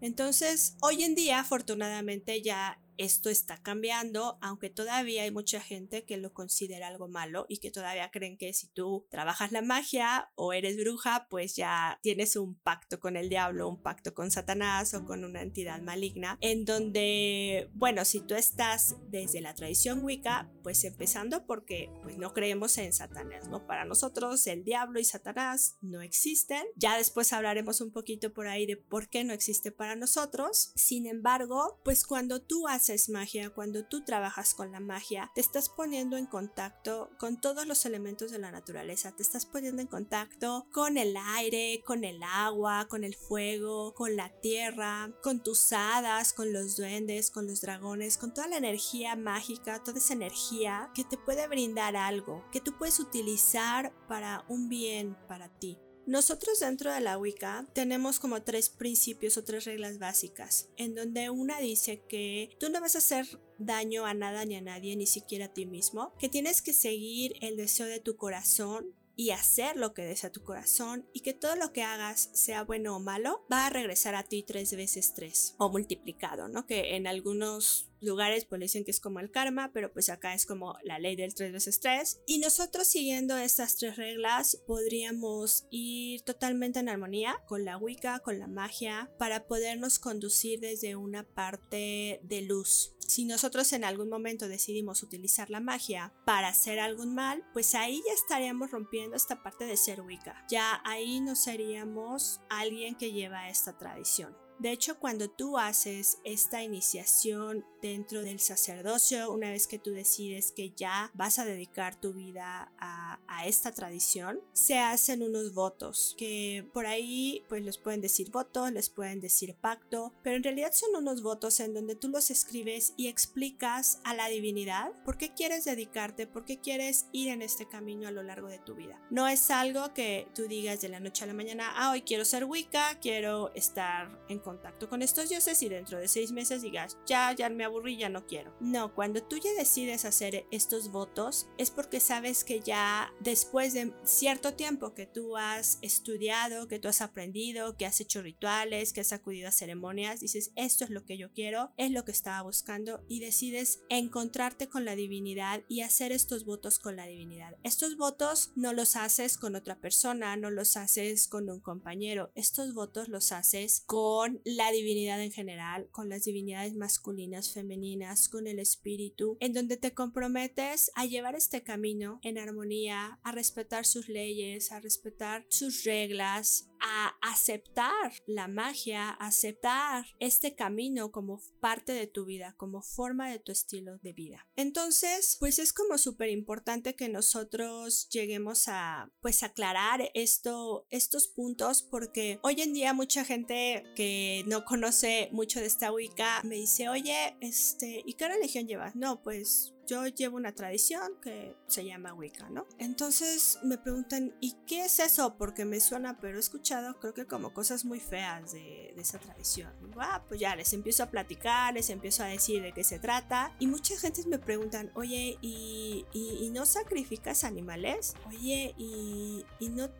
Entonces, 0.00 0.76
hoy 0.80 1.04
en 1.04 1.14
día, 1.14 1.40
afortunadamente, 1.40 2.42
ya 2.42 2.78
esto 2.98 3.30
está 3.30 3.62
cambiando, 3.62 4.38
aunque 4.40 4.70
todavía 4.70 5.22
hay 5.22 5.30
mucha 5.30 5.60
gente 5.60 6.04
que 6.04 6.16
lo 6.16 6.32
considera 6.32 6.88
algo 6.88 7.08
malo 7.08 7.46
y 7.48 7.58
que 7.58 7.70
todavía 7.70 8.10
creen 8.10 8.36
que 8.36 8.52
si 8.52 8.68
tú 8.68 9.06
trabajas 9.10 9.52
la 9.52 9.62
magia 9.62 10.30
o 10.34 10.52
eres 10.52 10.76
bruja, 10.76 11.26
pues 11.30 11.56
ya 11.56 11.98
tienes 12.02 12.36
un 12.36 12.54
pacto 12.54 13.00
con 13.00 13.16
el 13.16 13.28
diablo, 13.28 13.68
un 13.68 13.82
pacto 13.82 14.14
con 14.14 14.30
Satanás 14.30 14.94
o 14.94 15.04
con 15.04 15.24
una 15.24 15.42
entidad 15.42 15.80
maligna, 15.80 16.38
en 16.40 16.64
donde, 16.64 17.70
bueno, 17.74 18.04
si 18.04 18.20
tú 18.20 18.34
estás 18.34 18.96
desde 19.08 19.40
la 19.40 19.54
tradición 19.54 20.04
Wicca, 20.04 20.50
pues 20.62 20.84
empezando 20.84 21.46
porque 21.46 21.90
pues 22.02 22.18
no 22.18 22.32
creemos 22.32 22.78
en 22.78 22.92
Satanás, 22.92 23.48
¿no? 23.48 23.66
Para 23.66 23.84
nosotros 23.84 24.46
el 24.46 24.64
diablo 24.64 25.00
y 25.00 25.04
Satanás 25.04 25.76
no 25.80 26.00
existen. 26.00 26.64
Ya 26.76 26.96
después 26.96 27.32
hablaremos 27.32 27.80
un 27.80 27.90
poquito 27.90 28.32
por 28.32 28.46
ahí 28.46 28.66
de 28.66 28.76
por 28.76 29.08
qué 29.08 29.24
no 29.24 29.32
existe 29.32 29.72
para 29.72 29.96
nosotros. 29.96 30.72
Sin 30.74 31.06
embargo, 31.06 31.80
pues 31.84 32.04
cuando 32.04 32.42
tú 32.42 32.66
haces 32.84 33.04
es 33.04 33.08
magia, 33.08 33.50
cuando 33.50 33.84
tú 33.84 34.04
trabajas 34.04 34.54
con 34.54 34.70
la 34.70 34.80
magia, 34.80 35.30
te 35.34 35.40
estás 35.40 35.68
poniendo 35.68 36.16
en 36.16 36.26
contacto 36.26 37.10
con 37.18 37.40
todos 37.40 37.66
los 37.66 37.86
elementos 37.86 38.30
de 38.30 38.38
la 38.38 38.50
naturaleza, 38.50 39.12
te 39.16 39.22
estás 39.22 39.46
poniendo 39.46 39.80
en 39.80 39.88
contacto 39.88 40.66
con 40.72 40.98
el 40.98 41.16
aire, 41.16 41.82
con 41.84 42.04
el 42.04 42.22
agua, 42.22 42.86
con 42.88 43.02
el 43.02 43.14
fuego, 43.14 43.94
con 43.94 44.16
la 44.16 44.28
tierra, 44.40 45.10
con 45.22 45.42
tus 45.42 45.72
hadas, 45.72 46.32
con 46.32 46.52
los 46.52 46.76
duendes, 46.76 47.30
con 47.30 47.46
los 47.46 47.62
dragones, 47.62 48.18
con 48.18 48.34
toda 48.34 48.48
la 48.48 48.58
energía 48.58 49.16
mágica, 49.16 49.82
toda 49.82 49.98
esa 49.98 50.14
energía 50.14 50.90
que 50.94 51.04
te 51.04 51.16
puede 51.16 51.48
brindar 51.48 51.96
algo, 51.96 52.44
que 52.52 52.60
tú 52.60 52.76
puedes 52.76 53.00
utilizar 53.00 53.94
para 54.08 54.44
un 54.48 54.68
bien 54.68 55.16
para 55.26 55.48
ti. 55.48 55.78
Nosotros 56.06 56.60
dentro 56.60 56.92
de 56.92 57.00
la 57.00 57.16
Wicca 57.16 57.66
tenemos 57.72 58.20
como 58.20 58.42
tres 58.42 58.68
principios 58.68 59.38
o 59.38 59.44
tres 59.44 59.64
reglas 59.64 59.98
básicas, 59.98 60.68
en 60.76 60.94
donde 60.94 61.30
una 61.30 61.60
dice 61.60 62.02
que 62.08 62.50
tú 62.60 62.68
no 62.68 62.80
vas 62.80 62.94
a 62.94 62.98
hacer 62.98 63.26
daño 63.58 64.04
a 64.04 64.12
nada 64.12 64.44
ni 64.44 64.56
a 64.56 64.60
nadie, 64.60 64.96
ni 64.96 65.06
siquiera 65.06 65.46
a 65.46 65.52
ti 65.52 65.64
mismo, 65.64 66.12
que 66.18 66.28
tienes 66.28 66.60
que 66.60 66.74
seguir 66.74 67.34
el 67.40 67.56
deseo 67.56 67.86
de 67.86 68.00
tu 68.00 68.16
corazón 68.16 68.94
y 69.16 69.30
hacer 69.30 69.76
lo 69.76 69.94
que 69.94 70.02
desea 70.02 70.32
tu 70.32 70.42
corazón 70.42 71.08
y 71.12 71.20
que 71.20 71.34
todo 71.34 71.56
lo 71.56 71.72
que 71.72 71.82
hagas, 71.82 72.30
sea 72.32 72.64
bueno 72.64 72.96
o 72.96 73.00
malo, 73.00 73.46
va 73.50 73.66
a 73.66 73.70
regresar 73.70 74.14
a 74.14 74.24
ti 74.24 74.42
tres 74.42 74.74
veces 74.76 75.14
tres 75.14 75.54
o 75.58 75.70
multiplicado, 75.70 76.48
¿no? 76.48 76.66
Que 76.66 76.96
en 76.96 77.06
algunos 77.06 77.88
lugares 78.04 78.44
pues 78.44 78.60
dicen 78.60 78.84
que 78.84 78.90
es 78.90 79.00
como 79.00 79.20
el 79.20 79.30
karma, 79.30 79.70
pero 79.72 79.92
pues 79.92 80.08
acá 80.08 80.34
es 80.34 80.46
como 80.46 80.76
la 80.82 80.98
ley 80.98 81.16
del 81.16 81.34
3 81.34 81.52
veces 81.52 81.80
3. 81.80 82.20
Y 82.26 82.38
nosotros 82.38 82.86
siguiendo 82.86 83.36
estas 83.36 83.76
tres 83.76 83.96
reglas 83.96 84.58
podríamos 84.66 85.66
ir 85.70 86.22
totalmente 86.22 86.80
en 86.80 86.88
armonía 86.88 87.36
con 87.46 87.64
la 87.64 87.76
Wicca, 87.76 88.20
con 88.20 88.38
la 88.38 88.46
magia, 88.46 89.10
para 89.18 89.46
podernos 89.46 89.98
conducir 89.98 90.60
desde 90.60 90.96
una 90.96 91.24
parte 91.24 92.20
de 92.22 92.42
luz. 92.42 92.94
Si 93.06 93.24
nosotros 93.26 93.72
en 93.72 93.84
algún 93.84 94.08
momento 94.08 94.48
decidimos 94.48 95.02
utilizar 95.02 95.50
la 95.50 95.60
magia 95.60 96.14
para 96.24 96.48
hacer 96.48 96.80
algún 96.80 97.14
mal, 97.14 97.44
pues 97.52 97.74
ahí 97.74 98.02
ya 98.06 98.14
estaríamos 98.14 98.70
rompiendo 98.70 99.16
esta 99.16 99.42
parte 99.42 99.66
de 99.66 99.76
ser 99.76 100.00
Wicca. 100.00 100.44
Ya 100.48 100.80
ahí 100.84 101.20
no 101.20 101.36
seríamos 101.36 102.40
alguien 102.48 102.94
que 102.96 103.12
lleva 103.12 103.50
esta 103.50 103.76
tradición. 103.76 104.43
De 104.58 104.70
hecho, 104.70 104.98
cuando 104.98 105.28
tú 105.28 105.58
haces 105.58 106.18
esta 106.24 106.62
iniciación 106.62 107.64
dentro 107.82 108.22
del 108.22 108.40
sacerdocio, 108.40 109.30
una 109.30 109.50
vez 109.50 109.66
que 109.66 109.78
tú 109.78 109.90
decides 109.90 110.52
que 110.52 110.70
ya 110.70 111.10
vas 111.14 111.38
a 111.38 111.44
dedicar 111.44 112.00
tu 112.00 112.14
vida 112.14 112.72
a, 112.78 113.20
esta 113.46 113.72
tradición, 113.72 114.40
se 114.54 114.78
hacen 114.78 115.22
unos 115.22 115.52
votos 115.52 116.14
que 116.16 116.66
por 116.72 116.86
ahí 116.86 117.44
pues 117.46 117.62
les 117.62 117.76
pueden 117.76 118.00
decir 118.00 118.30
voto, 118.30 118.70
les 118.70 118.88
pueden 118.88 119.20
decir 119.20 119.54
pacto, 119.54 120.14
pero 120.22 120.36
en 120.36 120.42
realidad 120.42 120.72
son 120.72 120.96
unos 120.96 121.22
votos 121.22 121.60
en 121.60 121.74
donde 121.74 121.94
tú 121.94 122.08
los 122.08 122.30
escribes 122.30 122.94
y 122.96 123.08
explicas 123.08 124.00
a 124.04 124.14
la 124.14 124.28
divinidad 124.28 124.92
por 125.04 125.18
qué 125.18 125.34
quieres 125.34 125.66
dedicarte, 125.66 126.26
por 126.26 126.46
qué 126.46 126.58
quieres 126.58 127.06
ir 127.12 127.28
en 127.28 127.42
este 127.42 127.68
camino 127.68 128.08
a 128.08 128.12
lo 128.12 128.22
largo 128.22 128.48
de 128.48 128.60
tu 128.60 128.74
vida. 128.74 128.98
No 129.10 129.28
es 129.28 129.50
algo 129.50 129.92
que 129.92 130.26
tú 130.34 130.48
digas 130.48 130.80
de 130.80 130.88
la 130.88 131.00
noche 131.00 131.24
a 131.24 131.26
la 131.26 131.34
mañana, 131.34 131.70
ah, 131.76 131.90
hoy 131.90 132.00
quiero 132.00 132.24
ser 132.24 132.46
Wicca, 132.46 132.98
quiero 133.00 133.52
estar 133.54 134.24
en 134.30 134.40
contacto 134.44 134.88
con 134.88 135.02
estos 135.02 135.28
dioses 135.28 135.60
y 135.62 135.68
dentro 135.68 135.98
de 135.98 136.06
seis 136.06 136.30
meses 136.30 136.62
digas, 136.62 136.98
ya, 137.06 137.32
ya 137.32 137.48
me 137.48 137.64
aburrí, 137.64 137.96
ya 137.96 138.08
no 138.08 138.26
quiero. 138.26 138.54
No, 138.60 138.94
cuando 138.94 139.22
tú 139.22 139.38
ya 139.38 139.52
decides 139.58 140.04
hacer 140.04 140.46
estos 140.52 140.92
votos 140.92 141.48
es 141.58 141.70
porque 141.70 141.98
sabes 141.98 142.44
que 142.44 142.60
ya 142.60 143.12
después 143.20 143.72
de 143.72 143.92
cierto 144.04 144.54
tiempo 144.54 144.94
que 144.94 145.06
tú 145.06 145.36
has 145.36 145.78
estudiado, 145.82 146.68
que 146.68 146.78
tú 146.78 146.88
has 146.88 147.00
aprendido, 147.00 147.76
que 147.76 147.86
has 147.86 148.00
hecho 148.00 148.22
rituales, 148.22 148.92
que 148.92 149.00
has 149.00 149.12
acudido 149.12 149.48
a 149.48 149.52
ceremonias, 149.52 150.20
dices, 150.20 150.52
esto 150.54 150.84
es 150.84 150.90
lo 150.90 151.04
que 151.04 151.18
yo 151.18 151.32
quiero, 151.32 151.72
es 151.76 151.90
lo 151.90 152.04
que 152.04 152.12
estaba 152.12 152.42
buscando 152.42 153.04
y 153.08 153.20
decides 153.20 153.82
encontrarte 153.88 154.68
con 154.68 154.84
la 154.84 154.94
divinidad 154.94 155.62
y 155.68 155.80
hacer 155.80 156.12
estos 156.12 156.44
votos 156.44 156.78
con 156.78 156.96
la 156.96 157.06
divinidad. 157.06 157.56
Estos 157.62 157.96
votos 157.96 158.52
no 158.54 158.72
los 158.72 158.96
haces 158.96 159.38
con 159.38 159.56
otra 159.56 159.80
persona, 159.80 160.36
no 160.36 160.50
los 160.50 160.76
haces 160.76 161.28
con 161.28 161.48
un 161.48 161.60
compañero, 161.60 162.30
estos 162.34 162.74
votos 162.74 163.08
los 163.08 163.32
haces 163.32 163.82
con 163.86 164.33
la 164.44 164.70
divinidad 164.72 165.22
en 165.22 165.32
general, 165.32 165.88
con 165.90 166.08
las 166.08 166.24
divinidades 166.24 166.74
masculinas, 166.74 167.52
femeninas, 167.52 168.28
con 168.28 168.46
el 168.46 168.58
espíritu, 168.58 169.36
en 169.40 169.52
donde 169.52 169.76
te 169.76 169.94
comprometes 169.94 170.90
a 170.94 171.06
llevar 171.06 171.34
este 171.34 171.62
camino 171.62 172.18
en 172.22 172.38
armonía, 172.38 173.18
a 173.22 173.32
respetar 173.32 173.86
sus 173.86 174.08
leyes, 174.08 174.72
a 174.72 174.80
respetar 174.80 175.46
sus 175.48 175.84
reglas, 175.84 176.68
a 176.80 177.14
aceptar 177.22 178.12
la 178.26 178.48
magia, 178.48 179.10
aceptar 179.10 180.06
este 180.18 180.54
camino 180.54 181.10
como 181.10 181.40
parte 181.60 181.92
de 181.92 182.06
tu 182.06 182.24
vida, 182.24 182.54
como 182.56 182.82
forma 182.82 183.30
de 183.30 183.38
tu 183.38 183.52
estilo 183.52 183.98
de 183.98 184.12
vida. 184.12 184.46
Entonces, 184.56 185.36
pues 185.40 185.58
es 185.58 185.72
como 185.72 185.98
súper 185.98 186.30
importante 186.30 186.94
que 186.94 187.08
nosotros 187.08 188.08
lleguemos 188.10 188.68
a 188.68 189.10
pues 189.20 189.42
aclarar 189.42 190.10
esto, 190.14 190.86
estos 190.90 191.28
puntos 191.28 191.82
porque 191.82 192.38
hoy 192.42 192.60
en 192.60 192.72
día 192.72 192.92
mucha 192.92 193.24
gente 193.24 193.84
que 193.96 194.44
no 194.46 194.64
conoce 194.64 195.28
mucho 195.32 195.60
de 195.60 195.66
esta 195.66 195.92
Wicca 195.92 196.42
me 196.44 196.56
dice, 196.56 196.88
oye, 196.88 197.36
este, 197.40 198.02
¿y 198.04 198.14
qué 198.14 198.28
religión 198.28 198.66
llevas? 198.66 198.94
No, 198.94 199.22
pues 199.22 199.74
yo 199.86 200.06
llevo 200.06 200.36
una 200.36 200.52
tradición 200.52 201.12
que 201.20 201.56
se 201.66 201.84
llama 201.84 202.14
Wicca, 202.14 202.48
¿no? 202.50 202.66
Entonces 202.78 203.58
me 203.62 203.78
preguntan, 203.78 204.34
¿y 204.40 204.56
qué 204.66 204.84
es 204.84 204.98
eso? 204.98 205.36
Porque 205.36 205.64
me 205.64 205.80
suena, 205.80 206.18
pero 206.20 206.36
he 206.36 206.40
escuchado 206.40 206.98
creo 206.98 207.14
que 207.14 207.26
como 207.26 207.52
cosas 207.52 207.84
muy 207.84 208.00
feas 208.00 208.52
de, 208.52 208.94
esa 208.96 209.18
tradición. 209.18 209.72
ah, 209.98 210.22
pues 210.28 210.40
ya 210.40 210.54
les 210.56 210.72
empiezo 210.72 211.02
a 211.02 211.10
platicar, 211.10 211.74
les 211.74 211.90
empiezo 211.90 212.22
a 212.22 212.26
decir 212.26 212.62
de 212.62 212.72
qué 212.72 212.84
se 212.84 212.98
trata. 212.98 213.52
Y 213.58 213.66
muchas 213.66 214.00
gentes 214.00 214.26
me 214.26 214.38
preguntan, 214.38 214.90
oye, 214.94 215.38
¿y, 215.42 216.04
no 216.52 216.66
sacrificas 216.66 217.42
animales? 217.42 218.14
Oye, 218.28 218.74
¿y, 218.78 219.44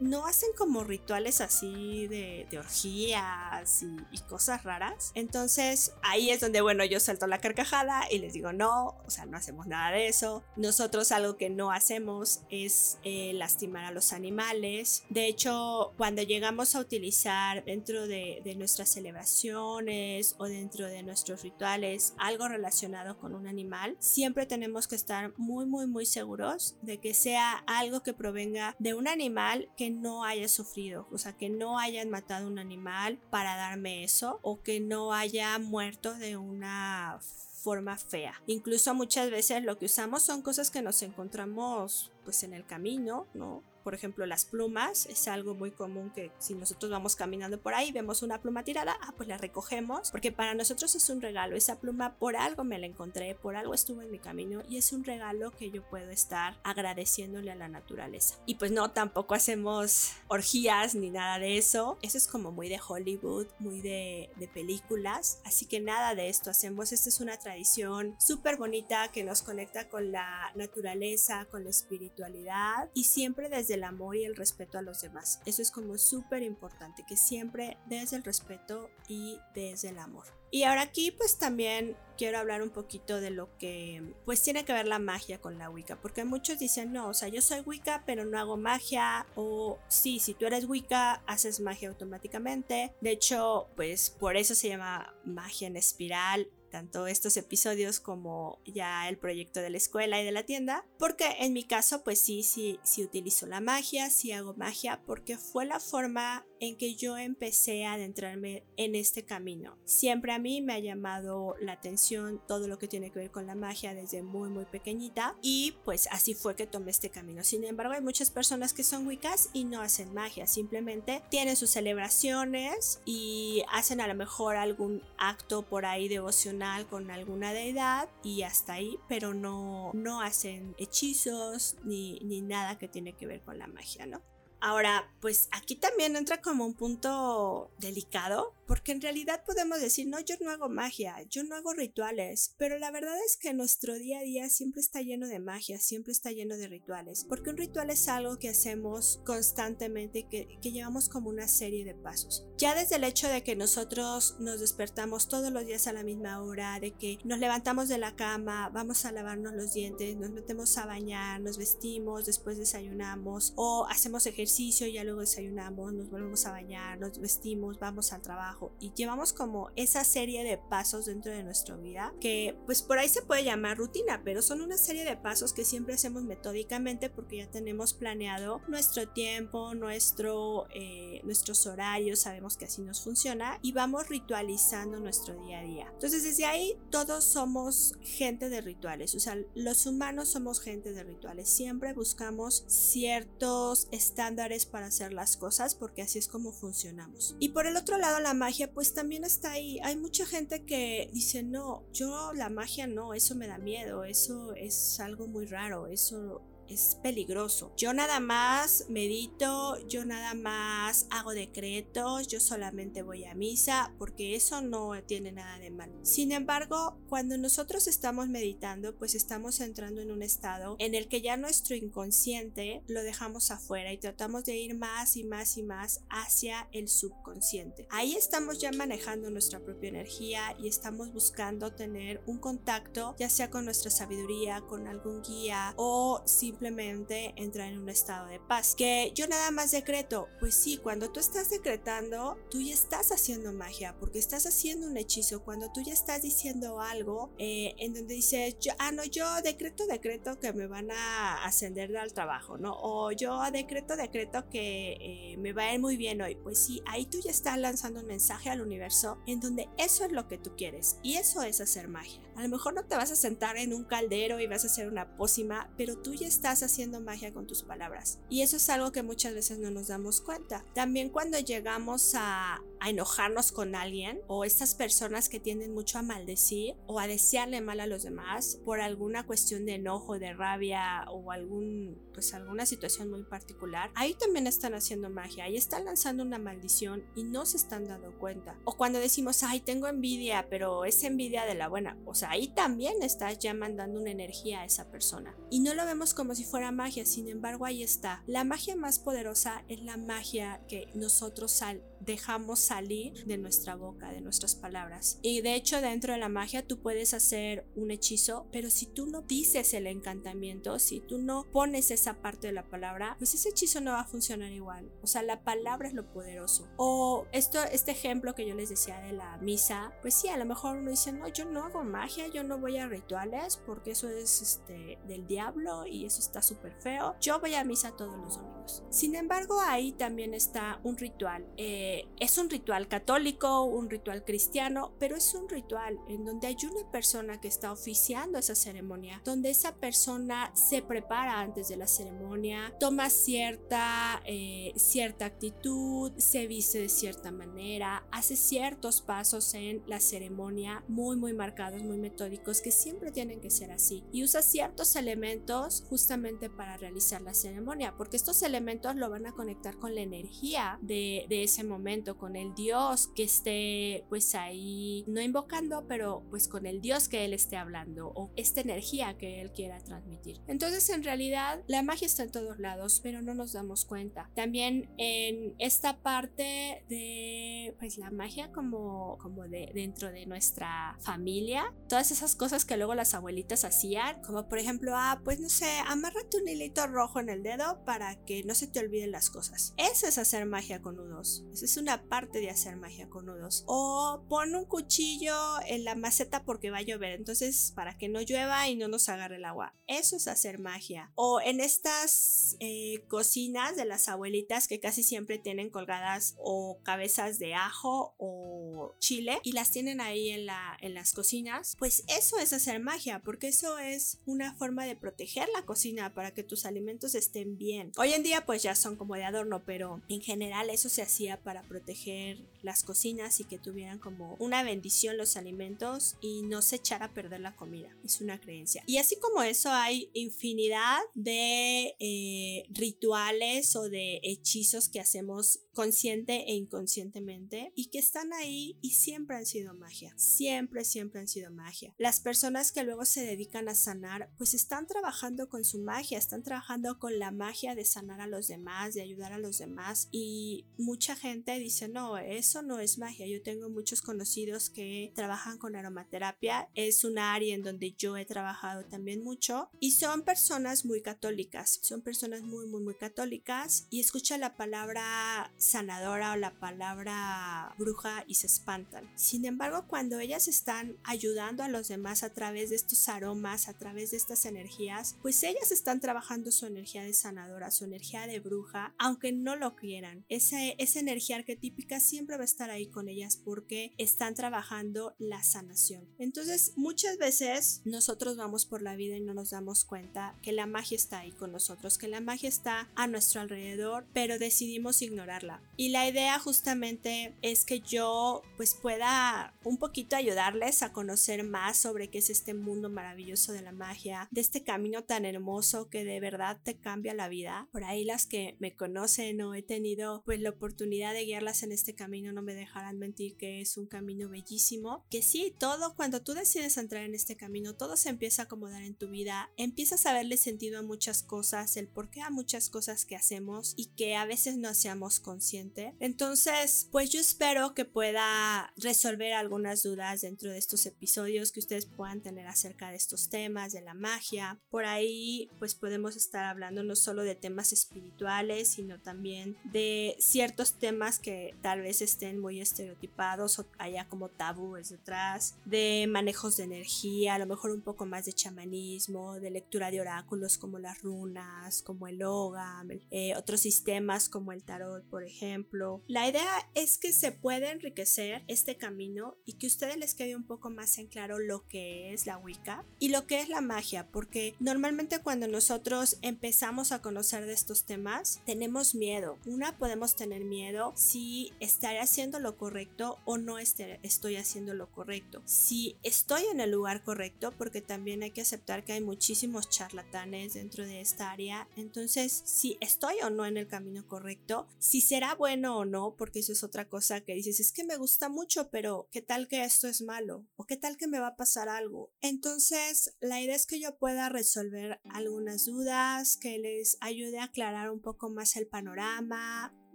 no, 0.01 0.27
hacen 0.27 0.51
como 0.57 0.85
rituales 0.85 1.41
así 1.41 2.07
de, 2.07 2.47
de 2.49 2.59
orgías 2.59 3.83
y, 3.83 3.97
y 4.13 4.21
cosas 4.21 4.63
raras? 4.63 5.11
Entonces 5.15 5.93
ahí 6.03 6.31
es 6.31 6.41
donde, 6.41 6.61
bueno, 6.61 6.85
yo 6.85 7.01
salto 7.01 7.27
la 7.27 7.39
carcajada 7.39 8.05
y 8.11 8.19
les 8.19 8.33
digo, 8.33 8.53
no, 8.53 8.97
o 9.05 9.11
sea, 9.11 9.27
no 9.27 9.37
hacemos 9.37 9.67
nada 9.67 9.74
nada 9.75 9.91
de 9.91 10.09
eso. 10.09 10.43
Nosotros 10.57 11.13
algo 11.13 11.37
que 11.37 11.51
no 11.51 11.71
hacemos 11.71 12.41
es 12.49 12.99
eh, 13.03 13.33
lastimar 13.35 13.85
a 13.85 13.91
los 13.91 14.13
animales. 14.13 15.05
De 15.09 15.27
hecho, 15.27 15.93
cuando 15.97 16.23
llegamos 16.23 16.75
a 16.75 16.81
utilizar 16.81 17.65
dentro 17.65 18.07
de, 18.07 18.41
de 18.45 18.55
nuestras 18.55 18.89
celebraciones 18.91 20.37
o 20.39 20.47
dentro 20.47 20.87
de 20.87 21.03
nuestros 21.03 21.43
rituales 21.43 22.15
algo 22.19 22.49
relacionado 22.49 23.19
con 23.19 23.35
un 23.35 23.47
animal, 23.47 23.97
siempre 23.99 24.47
tenemos 24.47 24.87
que 24.87 24.95
estar 24.95 25.33
muy, 25.37 25.67
muy, 25.67 25.87
muy 25.87 26.07
seguros 26.07 26.77
de 26.83 26.99
que 26.99 27.15
sea 27.15 27.65
algo 27.67 28.03
que 28.03 28.13
provenga 28.13 28.77
de 28.79 28.95
un 28.95 29.09
animal 29.09 29.69
que 29.77 29.91
no 29.91 30.25
haya 30.25 30.49
sufrido, 30.49 31.09
o 31.11 31.19
sea, 31.19 31.33
que 31.37 31.51
no 31.51 31.79
hayan 31.79 32.11
matado 32.11 32.47
un 32.47 32.59
animal 32.59 33.19
para 33.31 33.57
darme 33.57 34.05
eso 34.05 34.39
o 34.43 34.63
que 34.63 34.81
no 34.81 35.13
haya 35.13 35.59
muerto 35.59 36.15
de 36.15 36.37
una 36.37 37.19
forma 37.65 37.97
fea. 37.97 38.35
Incluso 38.47 38.95
muchas 38.95 39.31
veces 39.31 39.65
lo 39.65 39.79
que 39.79 39.87
usamos 39.87 40.23
son 40.23 40.43
cosas 40.43 40.71
que 40.71 40.83
nos 40.83 41.03
encontramos 41.03 42.13
pues 42.25 42.43
en 42.43 42.53
el 42.53 42.67
camino, 42.67 43.27
¿no? 43.33 43.63
Por 43.85 43.95
ejemplo, 43.95 44.27
las 44.27 44.47
plumas 44.47 45.07
es 45.07 45.29
algo 45.29 45.55
muy 45.55 45.71
común 45.71 46.11
que 46.11 46.33
si 46.39 46.55
nosotros 46.55 46.91
vamos 46.91 47.15
caminando 47.17 47.61
por 47.61 47.75
ahí 47.75 47.93
vemos 47.93 48.23
una 48.23 48.41
pluma 48.41 48.65
tirada, 48.65 48.97
ah, 49.03 49.13
pues 49.17 49.29
la 49.29 49.39
recogemos, 49.39 50.11
porque 50.11 50.33
para 50.33 50.55
nosotros 50.55 50.95
es 50.95 51.09
un 51.11 51.21
regalo. 51.21 51.55
Esa 51.55 51.79
pluma 51.79 52.15
por 52.15 52.37
algo 52.37 52.65
me 52.65 52.79
la 52.79 52.87
encontré, 52.87 53.35
por 53.35 53.57
algo 53.57 53.75
estuvo 53.75 54.03
en 54.03 54.11
mi 54.11 54.19
camino 54.19 54.63
y 54.69 54.79
es 54.79 54.93
un 54.93 55.05
regalo 55.05 55.51
que 55.51 55.71
yo 55.71 55.83
puedo 55.83 56.11
estar 56.11 56.59
agradeciéndole 56.65 57.53
a 57.53 57.55
la 57.55 57.69
naturaleza. 57.69 58.37
Y 58.47 58.55
pues 58.55 58.73
no, 58.73 58.91
tampoco 58.91 59.35
hacemos 59.35 60.13
orgías 60.29 60.95
ni 60.95 61.11
nada 61.11 61.39
de 61.39 61.59
eso. 61.59 61.99
Eso 62.03 62.17
es 62.17 62.27
como 62.27 62.51
muy 62.53 62.69
de 62.69 62.81
Hollywood, 62.87 63.47
muy 63.59 63.81
de, 63.83 64.31
de 64.37 64.49
películas. 64.49 65.41
Así 65.45 65.67
que 65.67 65.81
nada 65.81 66.15
de 66.15 66.29
esto 66.29 66.51
hacemos. 66.51 66.93
Esta 66.93 67.09
es 67.11 67.21
una 67.21 67.39
tradición 67.39 68.17
súper 68.19 68.57
bonita 68.57 69.09
que 69.09 69.25
nos 69.25 69.43
conecta 69.43 69.89
con 69.89 70.11
la 70.11 70.53
naturaleza, 70.55 71.47
con 71.51 71.65
la 71.65 71.71
espiritualidad 71.71 72.89
y 72.95 73.05
siempre 73.05 73.49
desde 73.49 73.74
el 73.75 73.85
amor 73.85 74.17
y 74.17 74.25
el 74.25 74.37
respeto 74.37 74.79
a 74.79 74.83
los 74.83 75.01
demás. 75.01 75.41
Eso 75.47 75.63
es 75.63 75.71
como 75.71 75.99
súper 75.99 76.43
importante, 76.43 77.05
que 77.07 77.17
siempre 77.17 77.77
desde 77.87 78.17
el 78.17 78.25
respeto 78.25 78.91
y 79.09 79.39
desde 79.55 79.91
el 79.91 79.99
amor. 79.99 80.27
Y 80.51 80.63
ahora 80.63 80.83
aquí 80.83 81.11
pues 81.11 81.37
también 81.37 81.97
quiero 82.17 82.39
hablar 82.39 82.63
un 82.63 82.71
poquito 82.71 83.21
de 83.21 83.31
lo 83.31 83.59
que 83.59 84.15
pues 84.25 84.41
tiene 84.41 84.65
que 84.65 84.73
ver 84.73 84.87
la 84.87 85.01
magia 85.01 85.41
con 85.41 85.59
la 85.59 85.69
Wicca, 85.69 86.01
porque 86.01 86.25
muchos 86.25 86.61
dicen, 86.61 86.93
no, 86.93 87.09
o 87.09 87.15
sea, 87.15 87.29
yo 87.29 87.43
soy 87.43 87.61
Wicca 87.61 88.05
pero 88.07 88.25
no 88.25 88.39
hago 88.39 88.57
magia, 88.57 89.27
o 89.35 89.79
sí, 89.89 90.21
si 90.21 90.33
tú 90.33 90.47
eres 90.47 90.67
Wicca 90.67 91.23
haces 91.27 91.59
magia 91.59 91.89
automáticamente. 91.89 92.95
De 93.01 93.11
hecho, 93.11 93.67
pues 93.75 94.11
por 94.11 94.37
eso 94.37 94.55
se 94.55 94.69
llama 94.69 95.13
magia 95.25 95.67
en 95.67 95.77
espiral 95.77 96.49
tanto 96.75 97.07
estos 97.07 97.37
episodios 97.37 98.01
como 98.01 98.59
ya 98.67 99.09
el 99.09 99.17
proyecto 99.17 99.61
de 99.61 99.71
la 99.71 99.77
escuela 99.77 100.21
y 100.21 100.25
de 100.25 100.33
la 100.33 100.43
tienda, 100.43 100.85
porque 100.99 101.25
en 101.39 101.53
mi 101.53 101.63
caso 101.63 102.03
pues 102.03 102.19
sí, 102.19 102.43
sí, 102.43 102.81
sí 102.83 103.05
utilizo 103.05 103.47
la 103.47 103.61
magia, 103.61 104.11
sí 104.11 104.33
hago 104.33 104.55
magia, 104.55 105.01
porque 105.07 105.39
fue 105.39 105.67
la 105.67 105.79
forma 105.79 106.45
en 106.59 106.77
que 106.77 106.97
yo 106.97 107.17
empecé 107.17 107.85
a 107.85 107.93
adentrarme 107.93 108.65
en 108.77 108.97
este 108.97 109.25
camino. 109.25 109.79
Siempre 109.85 110.33
a 110.33 110.41
mí 110.41 110.63
me 110.63 110.73
ha 110.73 110.79
llamado 110.81 111.55
la 111.61 111.73
atención 111.75 112.43
todo 112.49 112.67
lo 112.67 112.79
que 112.81 112.89
tiene 112.89 113.11
que 113.13 113.21
ver 113.21 113.31
con 113.31 113.47
la 113.47 113.55
magia 113.55 113.95
desde 113.95 114.23
muy 114.23 114.49
muy 114.49 114.65
pequeñita 114.65 115.37
y 115.43 115.77
pues 115.85 116.09
así 116.11 116.35
fue 116.35 116.57
que 116.57 116.67
tomé 116.67 116.91
este 116.91 117.09
camino. 117.09 117.45
Sin 117.45 117.63
embargo 117.63 117.93
hay 117.93 118.01
muchas 118.01 118.33
personas 118.33 118.73
que 118.73 118.83
son 118.83 119.07
wicas 119.07 119.49
y 119.53 119.65
no 119.65 119.81
hacen 119.81 120.13
magia, 120.13 120.49
simplemente 120.49 121.23
tienen 121.31 121.55
sus 121.55 121.71
celebraciones 121.71 123.01
y 123.05 123.63
hacen 123.71 124.01
a 124.01 124.09
lo 124.09 124.17
mejor 124.17 124.57
algún 124.57 125.03
acto 125.19 125.63
por 125.63 125.87
ahí 125.87 126.09
devocional 126.09 126.64
con 126.89 127.11
alguna 127.11 127.53
deidad 127.53 128.09
y 128.23 128.43
hasta 128.43 128.75
ahí, 128.75 128.99
pero 129.09 129.35
no, 129.35 129.91
no 129.95 130.21
hacen 130.21 130.75
hechizos 130.79 131.77
ni, 131.85 132.21
ni 132.21 132.41
nada 132.41 132.79
que 132.79 132.89
tiene 132.89 133.13
que 133.13 133.27
ver 133.27 133.43
con 133.43 133.59
la 133.59 133.67
magia, 133.67 134.07
¿no? 134.07 134.23
Ahora, 134.61 135.13
pues 135.21 135.49
aquí 135.53 135.77
también 135.77 136.17
entra 136.17 136.41
como 136.41 136.65
un 136.65 136.73
punto 136.73 137.71
delicado, 137.79 138.55
porque 138.67 138.93
en 138.93 139.01
realidad 139.01 139.45
podemos 139.45 139.81
decir, 139.81 140.07
no, 140.09 140.21
yo 140.21 140.37
no 140.41 140.51
hago 140.51 140.69
magia, 140.69 141.17
yo 141.29 141.45
no 141.45 141.55
hago 141.55 141.75
rituales, 141.75 142.55
pero 142.57 142.79
la 142.79 142.91
verdad 142.91 143.15
es 143.27 143.37
que 143.37 143.55
nuestro 143.55 143.95
día 143.99 144.21
a 144.21 144.23
día 144.23 144.49
siempre 144.49 144.81
está 144.81 145.03
lleno 145.03 145.29
de 145.29 145.39
magia, 145.39 145.79
siempre 145.79 146.13
está 146.13 146.31
lleno 146.33 146.57
de 146.57 146.69
rituales, 146.69 147.27
porque 147.29 147.51
un 147.51 147.57
ritual 147.57 147.91
es 147.91 148.09
algo 148.09 148.39
que 148.39 148.49
hacemos 148.49 149.21
constantemente, 149.25 150.27
que, 150.29 150.59
que 150.61 150.73
llevamos 150.73 151.09
como 151.09 151.29
una 151.29 151.49
serie 151.49 151.85
de 151.85 151.95
pasos. 151.95 152.47
Ya 152.57 152.75
desde 152.75 152.97
el 152.97 153.05
hecho 153.05 153.29
de 153.29 153.43
que 153.43 153.57
nosotros 153.57 154.37
nos 154.41 154.61
despertamos 154.61 155.29
todos 155.29 155.53
los 155.53 155.67
días 155.67 155.87
a 155.87 155.93
la 155.93 156.03
misma 156.03 156.43
hora, 156.43 156.81
de 156.81 156.93
que 156.93 157.19
nos 157.25 157.39
levantamos 157.39 157.89
de 157.89 157.99
la 157.99 158.17
cama, 158.17 158.71
vamos 158.71 159.05
a 159.05 159.13
lavarnos 159.13 159.53
los 159.55 159.75
dientes, 159.75 160.17
nos 160.17 160.31
metemos 160.31 160.77
a 160.79 160.87
bañar, 160.87 161.41
nos 161.41 161.59
vestimos, 161.59 162.27
después 162.27 162.59
desayunamos 162.59 163.53
o 163.57 163.87
hacemos 163.91 164.27
ejercicio, 164.27 164.87
ya 164.87 165.05
luego 165.05 165.21
desayunamos, 165.21 165.93
nos 165.93 166.11
volvemos 166.11 166.47
a 166.47 166.53
bañar, 166.53 166.99
nos 166.99 167.19
vestimos, 167.21 167.79
vamos 167.79 168.13
al 168.13 168.23
trabajo 168.23 168.54
y 168.81 168.93
llevamos 168.95 169.33
como 169.33 169.71
esa 169.77 170.05
serie 170.05 170.45
de 170.45 170.59
pasos 170.59 171.07
dentro 171.07 171.33
de 171.33 171.43
nuestra 171.43 171.77
vida 171.77 172.15
que 172.21 172.57
pues 172.67 172.83
por 172.83 172.99
ahí 172.99 173.09
se 173.09 173.23
puede 173.23 173.45
llamar 173.45 173.79
rutina, 173.79 174.23
pero 174.25 174.43
son 174.43 174.61
una 174.61 174.77
serie 174.77 175.05
de 175.05 175.17
pasos 175.17 175.53
que 175.53 175.65
siempre 175.65 175.95
hacemos 175.95 176.23
metódicamente 176.23 177.11
porque 177.11 177.39
ya 177.39 177.51
tenemos 177.51 177.95
planeado 177.95 178.61
nuestro 178.69 179.09
tiempo, 179.09 179.75
nuestro, 179.75 180.67
eh, 180.75 181.21
nuestros 181.25 181.67
horarios, 181.67 182.21
sabemos 182.21 182.57
que 182.57 182.67
así 182.67 182.83
nos 182.83 183.03
funciona 183.03 183.59
y 183.63 183.73
vamos 183.73 184.09
ritualizando 184.09 184.99
nuestro 185.01 185.35
día 185.45 185.61
a 185.61 185.65
día. 185.65 185.91
Entonces 185.93 186.23
desde 186.25 186.45
ahí 186.45 186.79
todos 186.91 187.25
somos 187.25 187.95
gente 188.01 188.49
de 188.49 188.61
rituales, 188.61 189.15
o 189.15 189.21
sea, 189.21 189.37
los 189.55 189.87
humanos 189.87 190.29
somos 190.29 190.61
gente 190.61 190.93
de 190.93 191.03
rituales, 191.03 191.49
siempre 191.49 191.93
buscamos 191.93 192.65
ciertos 192.67 193.89
estándares 193.91 194.67
para 194.67 194.87
hacer 194.87 195.13
las 195.13 195.37
cosas 195.37 195.75
porque 195.75 196.03
así 196.03 196.19
es 196.19 196.29
como 196.29 196.53
funcionamos. 196.53 197.37
Y 197.39 197.51
por 197.51 197.67
el 197.67 197.77
otro 197.77 197.99
lado, 197.99 198.21
la 198.21 198.35
magia 198.45 198.71
pues 198.71 198.93
también 198.93 199.25
está 199.25 199.53
ahí. 199.53 199.81
Hay 199.83 199.97
mucha 199.97 200.27
gente 200.27 200.67
que 200.67 201.09
dice, 201.15 201.43
no, 201.43 201.83
yo 201.93 202.35
la 202.35 202.51
magia 202.51 202.87
no, 202.87 203.15
eso 203.15 203.35
me 203.35 203.47
da 203.47 203.57
miedo, 203.57 204.05
eso 204.05 204.55
es 204.55 205.01
algo 205.01 205.27
muy 205.27 205.47
raro, 205.47 205.87
eso 205.87 206.43
es 206.69 206.99
peligroso. 207.03 207.73
Yo 207.77 207.93
nada 207.93 208.21
más 208.21 208.87
medito, 208.89 209.79
yo 209.87 210.05
nada 210.05 210.35
más 210.35 211.07
hago 211.11 211.33
decretos, 211.33 212.29
yo 212.29 212.41
solamente 212.41 213.03
voy 213.03 213.25
a 213.25 213.35
misa, 213.35 213.93
porque 213.99 214.35
eso 214.35 214.61
no 214.61 214.93
tiene 215.03 215.33
nada 215.33 215.59
de 215.59 215.71
mal. 215.71 215.91
Sin 216.03 216.33
embargo, 216.33 216.99
cuando 217.09 217.39
nosotros 217.39 217.87
estamos 217.87 218.29
meditando, 218.29 218.97
pues 218.97 219.15
estamos 219.15 219.61
entrando 219.61 220.01
en 220.01 220.11
un 220.11 220.23
estado 220.23 220.77
en 220.79 220.95
el 220.95 221.09
que 221.09 221.21
ya 221.21 221.37
nuestro 221.37 221.77
inconsciente 221.77 222.83
lo 222.87 223.03
dejamos 223.03 223.51
afuera 223.51 223.93
y 223.93 223.99
tratamos 223.99 224.45
de 224.45 224.57
ir 224.57 224.75
más 224.77 225.17
y 225.17 225.25
más 225.25 225.57
y 225.57 225.63
más 225.63 226.01
hacia 226.11 226.69
el 226.73 226.89
subconsciente. 226.89 227.87
Ahí 227.91 228.15
estamos 228.15 228.59
ya 228.59 228.73
manejando 228.73 229.31
nuestra 229.31 229.61
propia 229.61 229.89
energía 229.89 230.57
y 230.59 230.69
estamos 230.69 231.13
buscando 231.13 231.73
tener 231.73 232.23
un 232.27 232.39
contacto, 232.39 233.15
ya 233.19 233.29
sea 233.29 233.51
con 233.51 233.65
nuestra 233.65 233.91
sabiduría, 233.91 234.63
con 234.63 234.87
algún 234.87 235.23
guía 235.23 235.75
o 235.77 236.23
simplemente 236.55 237.35
entrar 237.37 237.73
en 237.73 237.81
un 237.81 237.89
estado 237.89 238.29
de 238.29 238.39
paz. 238.39 238.77
Que 238.77 239.11
yo 239.13 239.27
nada 239.27 239.51
más 239.51 239.73
decreto, 239.73 240.29
pues 240.39 240.55
sí, 240.55 240.77
cuando 240.77 241.11
tú 241.11 241.19
estás 241.19 241.51
decretando, 241.51 242.39
tú 242.49 242.61
ya 242.61 242.73
estás 242.73 243.11
haciendo 243.11 243.53
magia, 243.53 243.97
porque 243.99 244.21
estás 244.21 244.47
haciendo 244.47 244.87
un 244.87 244.97
hechizo. 244.97 245.43
Cuando 245.43 245.73
tú 245.73 245.83
ya 245.83 245.93
estás 245.93 246.23
diciendo 246.23 246.81
algo 246.81 247.33
eh, 247.39 247.75
en 247.79 247.93
donde 247.93 248.15
dices, 248.15 248.57
yo, 248.61 248.73
ah, 248.79 248.93
no, 248.93 249.03
yo 249.05 249.27
decreto, 249.43 249.85
decreto 249.87 250.39
que 250.39 250.53
me 250.53 250.69
van 250.69 250.93
a 250.93 251.45
ascender 251.45 251.97
al 251.97 252.13
trabajo, 252.13 252.57
¿no? 252.57 252.77
O 252.81 253.11
yo 253.11 253.41
decreto, 253.51 253.97
decreto 253.97 254.49
que 254.49 254.97
eh, 255.01 255.37
me 255.39 255.53
va 255.53 255.65
a 255.65 255.75
ir 255.75 255.81
muy 255.81 255.97
bien 255.97 256.23
hoy. 256.23 256.37
Pues 256.37 256.59
sí, 256.59 256.83
ahí 256.87 257.07
tú 257.07 257.19
ya 257.21 257.33
estás 257.33 257.59
lanzando 257.59 258.01
un 258.01 258.07
mensaje 258.07 258.49
al 258.49 258.61
universo 258.61 259.19
en 259.27 259.41
donde 259.41 259.69
eso 259.77 260.05
es 260.05 260.13
lo 260.13 260.29
que 260.29 260.39
tú 260.39 260.55
quieres 260.57 260.99
y 261.03 261.15
eso 261.15 261.43
es 261.43 261.61
hacer 261.61 261.89
magia. 261.89 262.21
A 262.37 262.43
lo 262.43 262.49
mejor 262.49 262.75
no 262.75 262.85
te 262.85 262.97
vas 262.97 263.11
a 263.11 263.17
sentar 263.17 263.57
en 263.57 263.73
un 263.73 263.85
caldero 263.85 264.39
y 264.39 264.47
vas 264.47 264.63
a 264.65 264.69
hacer 264.69 264.89
una 264.89 265.17
pócima, 265.17 265.71
pero 265.77 265.97
tú 265.97 266.15
ya 266.15 266.27
estás 266.27 266.44
haciendo 266.45 267.01
magia 267.01 267.33
con 267.33 267.47
tus 267.47 267.63
palabras. 267.63 268.21
Y 268.29 268.43
eso 268.43 268.57
es 268.57 268.69
algo 268.69 268.93
que 268.93 269.03
muchas 269.03 269.35
veces 269.35 269.59
no 269.59 269.71
nos 269.71 269.89
damos 269.89 270.21
cuenta. 270.21 270.65
También 270.75 271.09
cuando 271.09 271.39
llegamos 271.39 272.15
a, 272.15 272.63
a 272.81 272.91
enojarnos 272.91 273.53
con 273.53 273.75
alguien 273.75 274.21
o 274.29 274.45
estas 274.45 274.75
personas 274.75 275.29
que 275.29 275.41
tienden 275.41 275.75
mucho 275.75 275.99
a 275.99 276.03
maldecir 276.03 276.75
o 276.87 277.01
a 277.01 277.07
desearle 277.07 277.61
mal 277.61 277.81
a 277.81 277.87
los 277.87 278.03
demás 278.03 278.59
por 278.65 278.81
alguna 278.81 279.27
cuestión 279.27 279.67
de 279.67 279.77
enojo, 279.77 280.19
de 280.19 280.33
rabia 280.35 281.05
o 281.11 281.33
algún 281.33 282.03
pues 282.13 282.33
alguna 282.33 282.65
situación 282.65 283.11
muy 283.11 283.25
particular, 283.25 283.91
ahí 283.95 284.15
también 284.15 284.47
están 284.47 284.75
haciendo 284.75 285.11
magia, 285.11 285.45
ahí 285.45 285.57
están 285.57 285.85
lanzando 285.85 286.23
una 286.23 286.39
maldición 286.39 287.05
y 287.17 287.25
no 287.25 287.45
se 287.45 287.57
están 287.57 287.87
dando 287.87 288.17
cuenta. 288.19 288.57
O 288.65 288.77
cuando 288.77 289.01
decimos, 289.01 289.43
"Ay, 289.43 289.61
tengo 289.61 289.89
envidia", 289.89 290.47
pero 290.49 290.85
es 290.85 291.03
envidia 291.03 291.45
de 291.45 291.55
la 291.55 291.69
buena, 291.69 291.99
o 292.07 292.15
sea, 292.15 292.31
ahí 292.31 292.49
también 292.49 293.03
estás 293.03 293.39
ya 293.41 293.53
mandando 293.53 294.01
una 294.01 294.11
energía 294.11 294.61
a 294.61 294.65
esa 294.65 294.91
persona. 294.91 295.35
Y 295.51 295.61
no 295.61 295.75
lo 295.75 295.85
vemos 295.85 296.15
como 296.15 296.34
si 296.35 296.45
fuera 296.45 296.71
magia, 296.73 297.05
sin 297.07 297.29
embargo, 297.29 297.65
ahí 297.65 297.83
está. 297.83 298.23
La 298.27 298.45
magia 298.45 298.77
más 298.77 298.99
poderosa 298.99 299.65
es 299.69 299.83
la 299.83 299.97
magia 299.97 300.61
que 300.69 300.89
nosotros 300.95 301.53
sal 301.53 301.83
dejamos 302.05 302.61
salir 302.61 303.25
de 303.25 303.39
nuestra 303.39 303.75
boca, 303.75 304.13
de 304.13 304.21
nuestras 304.21 304.55
palabras. 304.55 305.19
Y 305.23 305.41
de 305.41 305.55
hecho 305.55 305.81
dentro 305.81 306.13
de 306.13 306.19
la 306.19 306.29
magia 306.29 306.67
tú 306.67 306.79
puedes 306.79 307.15
hacer 307.15 307.67
un 307.77 307.91
hechizo, 307.91 308.47
pero 308.53 308.71
si 308.71 308.87
tú 308.87 309.07
no 309.07 309.23
dices 309.23 309.75
el 309.75 309.87
encantamiento, 309.87 310.79
si 310.79 311.01
tú 311.01 311.19
no 311.19 311.45
pones 311.51 311.91
esa 311.91 312.21
parte 312.21 312.49
de 312.49 312.53
la 312.53 312.69
palabra, 312.69 313.17
pues 313.19 313.35
ese 313.35 313.51
hechizo 313.51 313.81
no 313.81 313.93
va 313.93 314.01
a 314.01 314.07
funcionar 314.07 314.53
igual. 314.53 314.91
O 315.03 315.07
sea, 315.07 315.23
la 315.23 315.43
palabra 315.43 315.89
es 315.89 315.95
lo 315.95 316.11
poderoso. 316.13 316.69
O 316.77 317.27
esto, 317.33 317.63
este 317.65 317.93
ejemplo 317.93 318.35
que 318.35 318.47
yo 318.47 318.55
les 318.55 318.69
decía 318.69 319.01
de 319.01 319.13
la 319.13 319.37
misa, 319.39 319.93
pues 320.03 320.15
sí, 320.15 320.29
a 320.29 320.37
lo 320.37 320.45
mejor 320.45 320.77
uno 320.77 320.91
dice, 320.91 321.13
no, 321.13 321.29
yo 321.29 321.45
no 321.45 321.65
hago 321.65 321.85
magia, 321.85 322.29
yo 322.29 322.43
no 322.43 322.59
voy 322.59 322.79
a 322.79 322.89
rituales 322.89 323.61
porque 323.67 323.93
eso 323.93 324.09
es 324.09 324.43
este, 324.43 324.99
del 325.07 325.27
diablo 325.27 325.87
y 325.87 326.05
eso 326.05 326.21
está 326.21 326.43
súper 326.43 326.75
feo. 326.81 327.17
Yo 327.21 327.41
voy 327.41 327.55
a 327.55 327.65
misa 327.65 327.97
todos 327.97 328.17
los 328.17 328.37
domingos. 328.37 328.83
Sin 328.91 329.15
embargo, 329.15 329.61
ahí 329.61 329.93
también 329.93 330.35
está 330.35 330.81
un 330.85 330.97
ritual. 330.97 331.47
Eh, 331.57 331.94
es 332.21 332.39
un 332.39 332.51
ritual 332.51 332.89
católico, 332.89 333.65
un 333.65 333.91
ritual 333.91 334.25
cristiano, 334.25 334.93
pero 334.99 335.17
es 335.17 335.35
un 335.35 335.49
ritual 335.49 335.99
en 336.09 336.25
donde 336.25 336.47
hay 336.47 336.57
una 336.71 336.91
persona 336.91 337.41
que 337.41 337.49
está 337.49 337.73
oficiando 337.73 338.39
esa 338.39 338.55
ceremonia, 338.55 339.21
donde 339.25 339.51
esa 339.51 339.75
persona 339.77 340.51
se 340.55 340.83
prepara 340.83 341.41
antes 341.41 341.69
de 341.69 341.77
la 341.77 341.87
ceremonia, 341.87 342.75
toma 342.81 343.11
cierta, 343.11 344.23
eh, 344.27 344.73
cierta 344.77 345.27
actitud, 345.27 346.13
se 346.17 346.47
viste 346.47 346.81
de 346.81 346.89
cierta 346.89 347.31
manera, 347.31 348.07
hace 348.11 348.37
ciertos 348.37 349.01
pasos 349.01 349.55
en 349.55 349.83
la 349.87 350.01
ceremonia 350.01 350.85
muy 350.89 351.17
muy 351.17 351.33
marcados, 351.33 351.83
muy 351.83 351.99
metódicos, 351.99 352.61
que 352.61 352.71
siempre 352.71 353.11
tienen 353.11 353.41
que 353.41 353.51
ser 353.51 353.71
así, 353.71 354.05
y 354.13 354.25
usa 354.25 354.43
ciertos 354.43 354.97
elementos 354.97 355.85
justamente 355.89 356.51
para 356.51 356.77
realizar 356.77 357.23
la 357.23 357.35
ceremonia, 357.35 357.95
porque 357.97 358.17
estos 358.17 358.43
elementos 358.43 358.97
lo 358.97 359.11
van 359.11 359.27
a 359.27 359.33
conectar 359.33 359.77
con 359.77 359.95
la 359.95 360.01
energía 360.01 360.79
de 360.83 361.27
ese 361.29 361.63
momento 361.65 361.84
con 362.17 362.35
el 362.35 362.55
Dios 362.55 363.09
que 363.15 363.25
esté 363.25 364.07
pues 364.09 364.35
ahí, 364.35 365.05
no 365.07 365.21
invocando, 365.21 365.85
pero 365.87 366.23
pues 366.31 366.49
con 366.49 366.65
el 366.65 366.81
Dios 366.81 367.09
que 367.09 367.27
él 367.27 367.35
esté 367.35 367.59
hablando 367.59 368.11
o 368.15 368.31
esta 368.37 368.63
energía 368.63 369.19
que 369.19 369.43
él 369.43 369.53
quiera 369.53 369.79
transmitir. 369.81 370.41
Entonces 370.49 370.89
en 370.89 371.03
realidad 371.03 371.63
la 371.67 371.83
magia 371.83 372.07
está 372.07 372.23
en 372.23 372.31
todos 372.31 372.59
lados, 372.59 373.01
pero 373.03 373.21
no 373.21 373.35
nos 373.35 373.53
damos 373.53 373.85
cuenta. 373.85 374.31
También 374.35 374.89
en 374.97 375.55
esta 375.59 375.99
parte 375.99 376.85
de 376.89 377.75
pues 377.79 377.99
la 377.99 378.11
magia 378.11 378.51
como, 378.51 379.19
como 379.19 379.43
de 379.43 379.71
dentro 379.75 380.11
de 380.11 380.25
nuestra 380.25 380.97
familia, 381.01 381.75
todas 381.91 382.11
esas 382.11 382.35
cosas 382.35 382.65
que 382.65 382.79
luego 382.79 382.95
las 382.95 383.13
abuelitas 383.13 383.65
hacían, 383.67 384.23
como 384.23 384.49
por 384.49 384.59
ejemplo, 384.59 384.93
ah, 384.95 385.21
pues 385.23 385.39
no 385.39 385.51
sé, 385.51 385.71
amárrate 385.87 386.39
un 386.39 386.49
hilito 386.49 386.87
rojo 386.87 387.21
en 387.21 387.29
el 387.29 387.43
dedo 387.43 387.85
para 387.85 388.17
que 388.25 388.43
no 388.45 388.55
se 388.55 388.69
te 388.69 388.81
olviden 388.81 389.13
las 389.13 389.29
cosas. 389.29 389.75
Eso 389.77 390.07
es 390.07 390.17
hacer 390.17 390.47
magia 390.47 390.81
con 390.81 390.97
nudos. 390.97 391.45
Eso 391.53 391.64
es 391.65 391.77
una 391.77 392.03
parte 392.09 392.41
de 392.41 392.51
hacer 392.51 392.77
magia 392.77 393.09
con 393.09 393.27
nudos. 393.27 393.65
O 393.67 394.23
pon 394.29 394.55
un 394.55 394.65
cuchillo 394.65 395.35
en 395.67 395.85
la 395.85 395.95
maceta 395.95 396.45
porque 396.45 396.71
va 396.71 396.79
a 396.79 396.83
llover, 396.83 397.13
entonces 397.13 397.73
para 397.75 397.97
que 397.97 398.09
no 398.09 398.21
llueva 398.21 398.69
y 398.69 398.77
no 398.77 398.89
nos 398.89 399.09
agarre 399.09 399.37
el 399.37 399.45
agua. 399.45 399.75
Eso 399.87 400.17
es 400.17 400.29
hacer 400.29 400.59
magia. 400.59 401.13
O 401.15 401.41
en 401.41 401.61
estas 401.61 402.57
eh, 402.61 403.05
cocinas 403.09 403.77
de 403.77 403.85
las 403.85 404.09
abuelitas 404.09 404.69
que 404.69 404.81
casi 404.81 405.03
siempre 405.03 405.39
tienen 405.39 405.71
colgadas 405.71 406.35
o 406.39 406.79
cabezas 406.83 407.39
de 407.39 407.55
ajo 407.55 408.15
o 408.19 408.95
chile 408.99 409.39
y 409.43 409.53
las 409.53 409.71
tienen 409.71 410.01
ahí 410.01 410.31
en, 410.31 410.47
la, 410.47 410.77
en 410.81 410.95
las 410.95 411.13
cocinas, 411.13 411.77
pues 411.79 412.05
eso 412.09 412.39
es 412.39 412.53
hacer 412.53 412.81
magia, 412.81 413.21
porque 413.25 413.49
eso 413.49 413.79
es 413.79 414.19
una 414.27 414.55
forma 414.55 414.85
de 414.85 414.97
proteger 414.97 415.49
la 415.55 415.65
cocina 415.65 416.15
para 416.15 416.33
que 416.33 416.43
tus 416.43 416.67
alimentos 416.67 417.15
estén 417.15 417.57
bien. 417.57 417.93
Hoy 417.97 418.13
en 418.13 418.23
día 418.23 418.45
pues 418.47 418.63
ya 418.63 418.75
son 418.75 418.97
como 418.97 419.15
de 419.15 419.25
adorno, 419.25 419.63
pero 419.65 420.03
en 420.09 420.21
general 420.21 420.71
eso 420.71 420.89
se 420.89 421.03
hacía 421.03 421.41
para 421.43 421.54
proteger 421.63 422.39
las 422.63 422.83
cocinas 422.83 423.41
y 423.41 423.45
que 423.45 423.59
tuvieran 423.59 423.99
como 423.99 424.37
una 424.39 424.63
bendición 424.63 425.17
los 425.17 425.37
alimentos 425.37 426.17
y 426.21 426.43
no 426.43 426.63
se 426.63 426.77
echara 426.77 427.07
a 427.07 427.15
perder 427.15 427.41
la 427.41 427.57
comida. 427.57 427.95
Es 428.05 428.21
una 428.21 428.41
creencia. 428.41 428.83
Y 428.87 428.99
así 428.99 429.17
como 429.17 429.43
eso 429.43 429.71
hay 429.71 430.11
infinidad 430.15 430.99
de 431.15 431.95
eh, 431.99 432.67
rituales 432.71 433.77
o 433.77 433.89
de 433.89 434.21
hechizos 434.23 434.89
que 434.89 435.01
hacemos 435.01 435.61
consciente 435.73 436.45
e 436.51 436.55
inconscientemente 436.55 437.73
y 437.75 437.87
que 437.87 437.99
están 437.99 438.33
ahí 438.33 438.79
y 438.81 438.91
siempre 438.91 439.37
han 439.37 439.47
sido 439.47 439.75
magia. 439.75 440.15
Siempre, 440.17 440.85
siempre 440.85 441.21
han 441.21 441.29
sido 441.29 441.51
magia. 441.51 441.95
Las 441.99 442.21
personas 442.21 442.73
que 442.73 442.85
luego 442.85 443.05
se 443.05 443.25
dedican 443.25 443.69
a 443.69 443.75
sanar 443.75 444.31
pues 444.39 444.55
están 444.55 444.87
trabajando 444.87 445.49
con 445.49 445.65
su 445.65 445.79
magia, 445.79 446.19
están 446.19 446.43
trabajando 446.43 446.99
con 446.99 447.19
la 447.19 447.31
magia 447.31 447.75
de 447.75 447.85
sanar 447.85 448.21
a 448.21 448.27
los 448.27 448.49
demás, 448.49 448.95
de 448.95 449.03
ayudar 449.03 449.33
a 449.33 449.39
los 449.39 449.59
demás 449.59 450.09
y 450.11 450.65
mucha 450.79 451.17
gente 451.17 451.44
dice, 451.53 451.89
no, 451.89 452.17
eso 452.19 452.63
no 452.63 452.79
es 452.79 452.99
magia. 452.99 453.27
Yo 453.27 453.43
tengo 453.43 453.69
muchos 453.69 454.03
conocidos 454.03 454.71
que 454.71 455.13
trabajan 455.15 455.59
con 455.59 455.77
aromaterapia. 455.77 456.69
Es 456.75 457.05
un 457.05 457.19
área 457.19 457.55
en 457.55 457.63
donde 457.63 457.93
yo 457.93 458.17
he 458.17 458.25
trabajado 458.25 458.85
también 458.85 459.23
mucho. 459.23 459.69
Y 459.81 459.93
son 459.93 460.23
personas 460.23 460.85
muy 460.85 461.03
católicas. 461.03 461.79
Son 461.83 462.01
personas 462.01 462.43
muy, 462.43 462.67
muy, 462.67 462.83
muy 462.83 462.95
católicas. 462.95 463.87
Y 463.91 464.01
escuchan 464.01 464.41
la 464.41 464.57
palabra 464.57 465.53
sanadora 465.59 466.33
o 466.33 466.37
la 466.37 466.53
palabra 466.53 467.75
bruja 467.79 468.25
y 468.27 468.35
se 468.35 468.47
espantan. 468.47 469.11
Sin 469.15 469.45
embargo, 469.45 469.87
cuando 469.87 470.19
ellas 470.19 470.49
están 470.49 470.97
ayudando 471.05 471.63
a 471.63 471.69
los 471.69 471.89
demás 471.89 472.23
a 472.23 472.33
través 472.33 472.71
de 472.71 472.77
estos 472.77 473.09
aromas, 473.09 473.69
a 473.69 473.75
través 473.75 474.11
de 474.11 474.17
estas 474.17 474.45
energías, 474.45 475.17
pues 475.23 475.43
ellas 475.43 475.73
están 475.73 476.01
trabajando 476.01 476.51
su 476.51 476.67
energía 476.67 477.03
de 477.03 477.13
sanadora, 477.13 477.71
su 477.71 477.85
energía 477.85 478.27
de 478.27 478.41
bruja, 478.41 478.95
aunque 478.99 479.33
no 479.33 479.57
lo 479.57 479.77
quieran. 479.77 480.25
Esa, 480.29 480.63
esa 480.79 481.01
energía 481.01 481.34
arquetípica 481.35 482.01
siempre 482.01 482.37
va 482.37 482.43
a 482.43 482.47
estar 482.47 482.71
ahí 482.71 482.87
con 482.87 483.09
ellas 483.09 483.37
porque 483.37 483.93
están 483.99 484.35
trabajando 484.35 485.15
la 485.19 485.43
sanación. 485.43 486.09
Entonces, 486.19 486.73
muchas 486.77 487.19
veces 487.19 487.83
nosotros 487.85 488.37
vamos 488.37 488.67
por 488.67 488.83
la 488.83 488.97
vida 488.97 489.17
y 489.17 489.21
no 489.21 489.35
nos 489.35 489.51
damos 489.51 489.85
cuenta 489.85 490.37
que 490.43 490.53
la 490.53 490.67
magia 490.67 490.97
está 490.97 491.21
ahí 491.21 491.33
con 491.33 491.53
nosotros, 491.53 491.99
que 491.99 492.09
la 492.09 492.21
magia 492.21 492.49
está 492.49 492.89
a 492.95 493.07
nuestro 493.07 493.41
alrededor, 493.41 494.07
pero 494.13 494.39
decidimos 494.39 495.03
ignorarla. 495.03 495.63
Y 495.77 495.91
la 495.91 496.09
idea 496.09 496.39
justamente 496.39 497.35
es 497.43 497.65
que 497.65 497.81
yo 497.81 498.43
pues 498.57 498.75
pueda 498.75 499.55
un 499.65 499.79
poquito 499.79 500.17
ayudarles 500.17 500.83
a 500.83 500.93
conocer 500.93 501.45
más 501.45 501.77
sobre 501.77 502.09
qué 502.09 502.19
es 502.19 502.31
este 502.31 502.55
mundo 502.55 502.89
maravilloso 502.89 503.53
de 503.53 503.63
la 503.63 503.73
magia, 503.73 504.29
de 504.31 504.41
este 504.41 504.63
camino 504.63 505.05
tan 505.05 505.25
hermoso 505.25 505.89
que 505.89 506.05
de 506.05 506.21
verdad 506.21 506.59
te 506.63 506.77
cambia 506.77 507.15
la 507.15 507.29
vida. 507.29 507.69
Por 507.73 507.85
ahí 507.85 508.05
las 508.05 508.27
que 508.27 508.57
me 508.59 508.75
conocen 508.75 509.41
o 509.43 509.55
he 509.55 509.63
tenido 509.63 510.23
pues 510.25 510.41
la 510.41 510.51
oportunidad 510.51 511.13
de 511.13 511.24
guiarlas 511.25 511.63
en 511.63 511.73
este 511.73 511.95
camino 511.95 512.33
no 512.33 512.43
me 512.43 512.55
dejarán 512.55 512.99
mentir 512.99 513.37
que 513.37 513.61
es 513.61 513.77
un 513.77 513.87
camino 513.87 514.29
bellísimo, 514.29 515.05
que 515.11 515.23
sí, 515.23 515.55
todo 515.59 515.95
cuando 515.95 516.23
tú 516.23 516.35
decides 516.35 516.77
entrar 516.77 517.05
en 517.05 517.15
este 517.15 517.37
camino, 517.37 517.75
todo 517.75 517.97
se 517.97 518.09
empieza 518.09 518.43
a 518.43 518.45
acomodar 518.45 518.83
en 518.83 518.95
tu 518.95 519.09
vida, 519.09 519.51
empiezas 519.57 520.07
a 520.07 520.13
verle 520.13 520.37
sentido 520.37 520.79
a 520.79 520.83
muchas 520.83 521.23
cosas, 521.23 521.77
el 521.77 521.89
por 521.89 522.11
qué 522.11 522.21
a 522.21 522.31
muchas 522.31 522.71
cosas 522.71 523.05
que 523.05 523.17
hacemos 523.17 523.75
y 523.77 523.87
que 523.97 524.17
a 524.17 524.27
veces 524.27 524.57
no 524.57 524.69
hacemos 524.69 525.21
consciente. 525.21 525.95
Entonces, 526.01 526.89
pues 526.91 527.11
yo 527.11 527.21
espero 527.21 527.75
que 527.75 527.85
pueda 527.85 528.73
resolver 528.77 529.33
algunas 529.33 529.83
dudas 529.83 530.21
dentro 530.21 530.51
de 530.51 530.59
estos 530.59 530.87
episodios 530.87 531.53
que 531.53 531.61
ustedes 531.61 531.87
puedan 531.87 532.23
tener 532.23 532.47
acerca 532.47 532.91
de 532.91 532.97
estos 532.97 533.29
temas, 533.29 533.73
de 533.73 533.81
la 533.81 533.95
magia. 533.95 534.61
Por 534.71 534.85
ahí, 534.85 535.51
pues 535.59 535.75
podemos 535.75 536.17
estar 536.17 536.45
hablando 536.45 536.83
no 536.83 536.97
solo 536.97 537.23
de 537.23 537.35
temas 537.35 537.73
espirituales, 537.73 538.69
sino 538.69 539.01
también 539.01 539.57
de 539.65 540.17
ciertos 540.19 540.79
temas 540.79 541.14
que 541.19 541.55
tal 541.63 541.81
vez 541.81 542.03
estén 542.03 542.39
muy 542.39 542.61
estereotipados 542.61 543.59
o 543.59 543.67
haya 543.79 544.09
como 544.09 544.29
tabúes 544.29 544.91
detrás, 544.91 545.57
de 545.65 546.07
manejos 546.09 546.57
de 546.57 546.65
energía, 546.65 547.35
a 547.35 547.39
lo 547.39 547.47
mejor 547.47 547.71
un 547.71 547.83
poco 547.83 548.07
más 548.07 548.25
de 548.25 548.33
chamanismo, 548.33 549.41
de 549.41 549.51
lectura 549.51 549.91
de 549.91 550.01
oráculos 550.01 550.59
como 550.59 550.79
las 550.79 551.03
runas, 551.03 551.83
como 551.83 552.09
el 552.09 552.23
Ogam, 552.23 552.89
eh, 553.11 553.35
otros 553.37 553.61
sistemas 553.61 554.29
como 554.29 554.53
el 554.53 554.63
tarot, 554.63 555.05
por 555.05 555.25
ejemplo. 555.25 556.03
La 556.07 556.29
idea 556.29 556.69
es 556.75 556.99
que 556.99 557.13
se 557.13 557.33
puede 557.33 557.71
enriquecer 557.71 558.43
este 558.49 558.77
camino 558.77 559.37
y 559.45 559.55
que 559.55 559.67
a 559.67 559.69
ustedes 559.69 559.97
les 559.97 560.15
quede 560.15 560.37
un 560.37 560.45
poco 560.45 560.71
más 560.71 560.99
en 560.99 561.07
claro 561.07 561.39
lo 561.39 561.67
que 561.67 562.13
es 562.13 562.27
la 562.27 562.39
Wicca 562.39 562.85
y 562.99 563.09
lo 563.09 563.27
que 563.27 563.41
es 563.41 563.49
la 563.49 563.61
magia, 563.61 564.07
porque 564.11 564.55
normalmente 564.61 565.21
cuando 565.21 565.49
nosotros 565.49 566.19
empezamos 566.23 566.93
a 566.93 567.03
conocer 567.03 567.47
de 567.47 567.53
estos 567.53 567.85
temas, 567.85 568.41
tenemos 568.47 568.95
miedo. 568.95 569.39
Una, 569.47 569.77
podemos 569.79 570.17
tener 570.17 570.45
miedo 570.45 570.93
si 571.05 571.53
estaré 571.61 572.01
haciendo 572.01 572.39
lo 572.39 572.57
correcto 572.57 573.19
o 573.25 573.37
no 573.37 573.59
estoy 573.59 574.37
haciendo 574.37 574.75
lo 574.75 574.91
correcto. 574.91 575.43
Si 575.45 575.97
estoy 576.03 576.45
en 576.51 576.61
el 576.61 576.71
lugar 576.71 577.05
correcto, 577.05 577.53
porque 577.57 577.83
también 577.83 578.23
hay 578.23 578.31
que 578.31 578.41
aceptar 578.41 578.85
que 578.85 578.95
hay 578.95 579.01
muchísimos 579.01 579.69
charlatanes 579.69 580.55
dentro 580.55 580.87
de 580.87 581.01
esta 581.01 581.31
área. 581.31 581.69
Entonces, 581.77 582.43
si 582.45 582.79
estoy 582.81 583.17
o 583.23 583.31
no 583.31 583.45
en 583.47 583.57
el 583.57 583.69
camino 583.69 584.07
correcto, 584.07 584.67
si 584.79 585.01
será 585.01 585.35
bueno 585.35 585.79
o 585.79 585.85
no, 585.85 586.17
porque 586.17 586.41
eso 586.41 586.53
es 586.53 586.65
otra 586.65 586.89
cosa 586.89 587.21
que 587.21 587.35
dices, 587.35 587.61
es 587.61 587.73
que 587.73 587.85
me 587.85 587.97
gusta 587.97 588.29
mucho, 588.29 588.71
pero 588.71 589.09
¿qué 589.13 589.21
tal 589.21 589.47
que 589.49 589.65
esto 589.65 589.89
es 589.89 590.01
malo? 590.03 590.47
¿O 590.57 590.65
qué 590.65 590.77
tal 590.77 590.97
que 590.97 591.07
me 591.07 591.21
va 591.21 591.29
a 591.29 591.37
pasar 591.37 591.69
algo? 591.69 592.13
Entonces, 592.23 593.15
la 593.21 593.41
idea 593.41 593.55
es 593.55 593.67
que 593.67 593.79
yo 593.79 593.99
pueda 593.99 594.29
resolver 594.29 595.01
algunas 595.11 595.67
dudas, 595.67 596.37
que 596.37 596.59
les 596.59 596.97
ayude 597.01 597.39
a 597.39 597.45
aclarar 597.45 597.91
un 597.91 598.01
poco 598.01 598.31
más 598.31 598.57
el 598.57 598.67
panorama, 598.67 599.75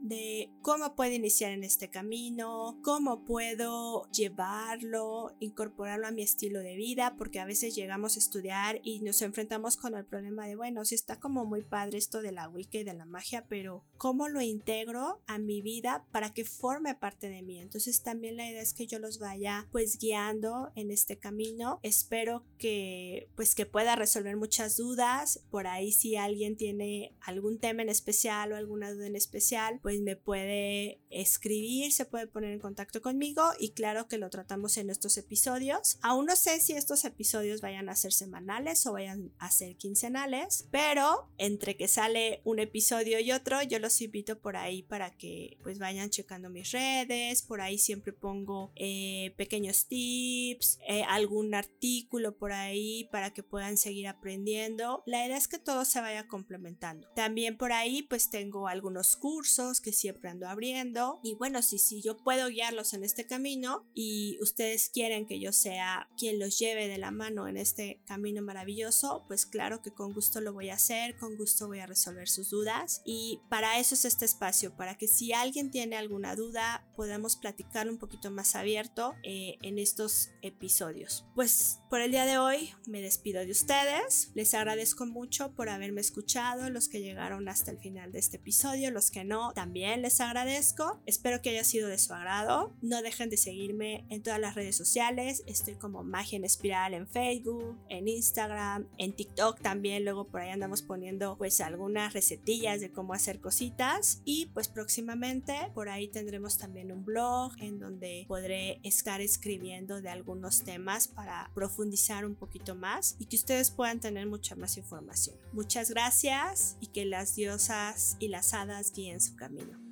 de 0.01 0.51
cómo 0.62 0.95
puedo 0.95 1.13
iniciar 1.13 1.51
en 1.51 1.63
este 1.63 1.89
camino, 1.89 2.79
cómo 2.83 3.25
puedo 3.25 4.09
llevarlo, 4.12 5.35
incorporarlo 5.39 6.07
a 6.07 6.12
mi 6.12 6.21
estilo 6.21 6.59
de 6.59 6.75
vida, 6.75 7.15
porque 7.17 7.39
a 7.39 7.45
veces 7.45 7.75
llegamos 7.75 8.15
a 8.15 8.19
estudiar 8.19 8.79
y 8.83 9.01
nos 9.01 9.21
enfrentamos 9.21 9.77
con 9.77 9.95
el 9.95 10.05
problema 10.05 10.47
de, 10.47 10.55
bueno, 10.55 10.85
si 10.85 10.95
está 10.95 11.19
como 11.19 11.45
muy 11.45 11.63
padre 11.63 11.97
esto 11.97 12.21
de 12.21 12.31
la 12.31 12.49
Wicca 12.49 12.79
y 12.79 12.83
de 12.83 12.93
la 12.93 13.05
magia, 13.05 13.45
pero 13.47 13.83
¿cómo 13.97 14.29
lo 14.29 14.41
integro 14.41 15.21
a 15.27 15.38
mi 15.38 15.62
vida 15.62 16.05
para 16.12 16.33
que 16.33 16.45
forme 16.45 16.95
parte 16.95 17.29
de 17.29 17.41
mí? 17.41 17.59
Entonces 17.59 18.01
también 18.01 18.38
la 18.38 18.49
idea 18.49 18.62
es 18.62 18.73
que 18.73 18.88
yo 18.88 18.99
los 18.99 19.19
vaya 19.19 19.67
pues 19.71 19.97
guiando 19.97 20.71
en 20.75 20.91
este 20.91 21.17
camino. 21.17 21.79
Espero 21.83 22.45
que 22.57 23.29
pues 23.35 23.55
que 23.55 23.65
pueda 23.65 23.95
resolver 23.95 24.38
muchas 24.38 24.77
dudas. 24.77 25.43
Por 25.49 25.67
ahí 25.67 25.91
si 25.91 26.15
alguien 26.15 26.57
tiene 26.57 27.15
algún 27.21 27.59
tema 27.59 27.81
en 27.81 27.89
especial 27.89 28.51
o 28.51 28.55
alguna 28.55 28.91
duda 28.91 29.07
en 29.07 29.15
especial, 29.15 29.79
pues 29.81 29.88
me 29.97 30.15
puede 30.15 30.99
escribir, 31.10 31.91
se 31.91 32.06
puede 32.06 32.28
poner 32.28 32.52
en 32.52 32.60
contacto 32.60 33.02
conmigo 33.02 33.41
y 33.60 33.71
claro 33.71 34.08
que 34.08 34.19
lo 34.19 34.30
tratamos 34.30 34.78
en 34.78 34.91
estos 34.91 35.17
episodios. 35.17 35.97
Aún 36.02 36.28
no 36.28 36.36
sé 36.36 36.60
si 36.60 36.73
estos 36.73 37.04
episodios 37.06 37.62
vayan 37.62 37.89
a 37.89 37.95
ser 37.95 38.13
semanales 38.13 38.86
o 38.86 38.93
vayan 38.93 39.32
a 39.39 39.49
ser 39.49 39.75
quincenales, 39.75 40.67
pero 40.71 41.28
entre 41.38 41.75
que 41.75 41.88
sale 41.88 42.41
un 42.43 42.60
episodio 42.60 43.19
y 43.19 43.32
otro, 43.32 43.62
yo 43.63 43.80
los 43.80 43.99
invito 44.02 44.39
por 44.39 44.56
ahí 44.56 44.84
para 44.84 45.12
que 45.17 45.58
pues 45.63 45.80
vayan 45.80 46.10
checando 46.10 46.49
mis 46.49 46.71
redes, 46.71 47.41
por 47.41 47.62
ahí 47.62 47.78
siempre 47.78 48.13
pongo 48.13 48.71
eh, 48.75 49.34
pequeños 49.38 49.88
tips, 49.88 50.80
eh, 50.88 51.04
algún 51.08 51.56
artículo 51.56 52.38
por 52.38 52.52
ahí 52.52 53.08
para 53.12 53.34
que 53.34 53.43
puedan 53.43 53.78
seguir 53.78 54.08
aprendiendo. 54.08 55.04
La 55.06 55.25
idea 55.25 55.38
es 55.38 55.47
que 55.47 55.60
todo 55.60 55.86
se 55.86 56.02
vaya 56.02 56.28
complementando. 56.28 57.08
También 57.15 57.58
por 57.58 57.71
ahí 57.71 58.04
pues 58.04 58.30
tengo 58.30 58.67
algunos 58.67 59.15
cursos 59.15 59.78
que 59.79 59.93
siempre 59.93 60.29
ando 60.29 60.47
abriendo. 60.47 61.19
Y 61.23 61.35
bueno, 61.35 61.61
si, 61.61 61.77
si 61.77 62.01
yo 62.01 62.17
puedo 62.17 62.49
guiarlos 62.49 62.93
en 62.93 63.03
este 63.03 63.25
camino 63.25 63.85
y 63.93 64.37
ustedes 64.41 64.89
quieren 64.89 65.25
que 65.25 65.39
yo 65.39 65.51
sea 65.51 66.09
quien 66.17 66.39
los 66.39 66.57
lleve 66.59 66.87
de 66.87 66.97
la 66.97 67.11
mano 67.11 67.47
en 67.47 67.57
este 67.57 68.01
camino 68.05 68.41
maravilloso, 68.41 69.23
pues 69.27 69.45
claro 69.45 69.81
que 69.81 69.91
con 69.91 70.13
gusto 70.13 70.41
lo 70.41 70.53
voy 70.53 70.69
a 70.69 70.75
hacer, 70.75 71.17
con 71.17 71.37
gusto 71.37 71.67
voy 71.67 71.79
a 71.79 71.85
resolver 71.85 72.27
sus 72.27 72.49
dudas. 72.49 73.01
Y 73.05 73.41
para 73.49 73.79
eso 73.79 73.95
es 73.95 74.05
este 74.05 74.25
espacio, 74.25 74.75
para 74.75 74.97
que 74.97 75.07
si 75.07 75.33
alguien 75.33 75.71
tiene 75.71 75.95
alguna 75.95 76.35
duda, 76.35 76.87
podamos 76.95 77.35
platicar 77.35 77.89
un 77.89 77.97
poquito 77.97 78.31
más 78.31 78.55
abierto 78.55 79.15
eh, 79.23 79.57
en 79.61 79.79
estos 79.79 80.31
episodios. 80.41 81.25
Pues 81.35 81.79
por 81.89 82.01
el 82.01 82.11
día 82.11 82.25
de 82.25 82.37
hoy 82.37 82.73
me 82.85 83.01
despido 83.01 83.45
de 83.45 83.51
ustedes. 83.51 84.31
Les 84.35 84.53
agradezco 84.53 85.05
mucho 85.05 85.53
por 85.55 85.69
haberme 85.69 86.01
escuchado, 86.01 86.69
los 86.69 86.89
que 86.89 87.01
llegaron 87.01 87.47
hasta 87.49 87.71
el 87.71 87.79
final 87.79 88.11
de 88.11 88.19
este 88.19 88.37
episodio, 88.37 88.91
los 88.91 89.11
que 89.11 89.23
no, 89.23 89.53
también 89.53 89.68
también 89.69 90.01
les 90.01 90.19
agradezco. 90.19 90.99
Espero 91.05 91.43
que 91.43 91.51
haya 91.51 91.63
sido 91.63 91.89
de 91.89 91.99
su 91.99 92.12
agrado. 92.12 92.73
No 92.82 93.03
dejen 93.03 93.29
de 93.29 93.38
seguirme 93.38 94.03
en 94.10 94.23
todas 94.23 94.39
las 94.39 94.55
redes 94.55 94.75
sociales. 94.75 95.43
Estoy 95.45 95.75
como 95.75 96.03
Magia 96.03 96.38
en 96.38 96.43
Espiral 96.43 96.95
en 96.95 97.08
Facebook, 97.08 97.77
en 97.88 98.08
Instagram, 98.08 98.88
en 98.97 99.13
TikTok 99.13 99.62
también. 99.62 100.05
Luego 100.05 100.25
por 100.25 100.41
ahí 100.41 100.49
andamos 100.49 100.82
poniendo 100.82 101.38
pues 101.38 101.62
algunas 101.62 102.13
recetillas 102.13 102.82
de 102.82 102.91
cómo 102.91 103.13
hacer 103.13 103.41
cositas. 103.41 104.23
Y 104.25 104.47
pues 104.55 104.67
próximamente 104.67 105.53
por 105.75 105.88
ahí 105.88 106.08
tendremos 106.08 106.58
también 106.58 106.91
un 106.91 107.05
blog 107.05 107.51
en 107.60 107.77
donde 107.77 108.25
podré 108.27 108.79
estar 108.82 109.21
escribiendo 109.21 110.01
de 110.01 110.10
algunos 110.10 110.63
temas 110.63 111.08
para 111.08 111.51
profundizar 111.53 112.25
un 112.25 112.34
poquito 112.34 112.73
más 112.73 113.17
y 113.19 113.25
que 113.25 113.36
ustedes 113.36 113.69
puedan 113.69 113.99
tener 113.99 114.25
mucha 114.25 114.55
más 114.55 114.77
información. 114.77 115.36
Muchas 115.53 115.91
gracias 115.91 116.75
y 116.79 116.88
que 116.88 117.05
las 117.05 117.36
diosas 117.36 118.17
y 118.17 118.29
las 118.29 118.55
hadas 118.55 118.91
guíen 118.91 119.21
su 119.21 119.36
camino. 119.60 119.88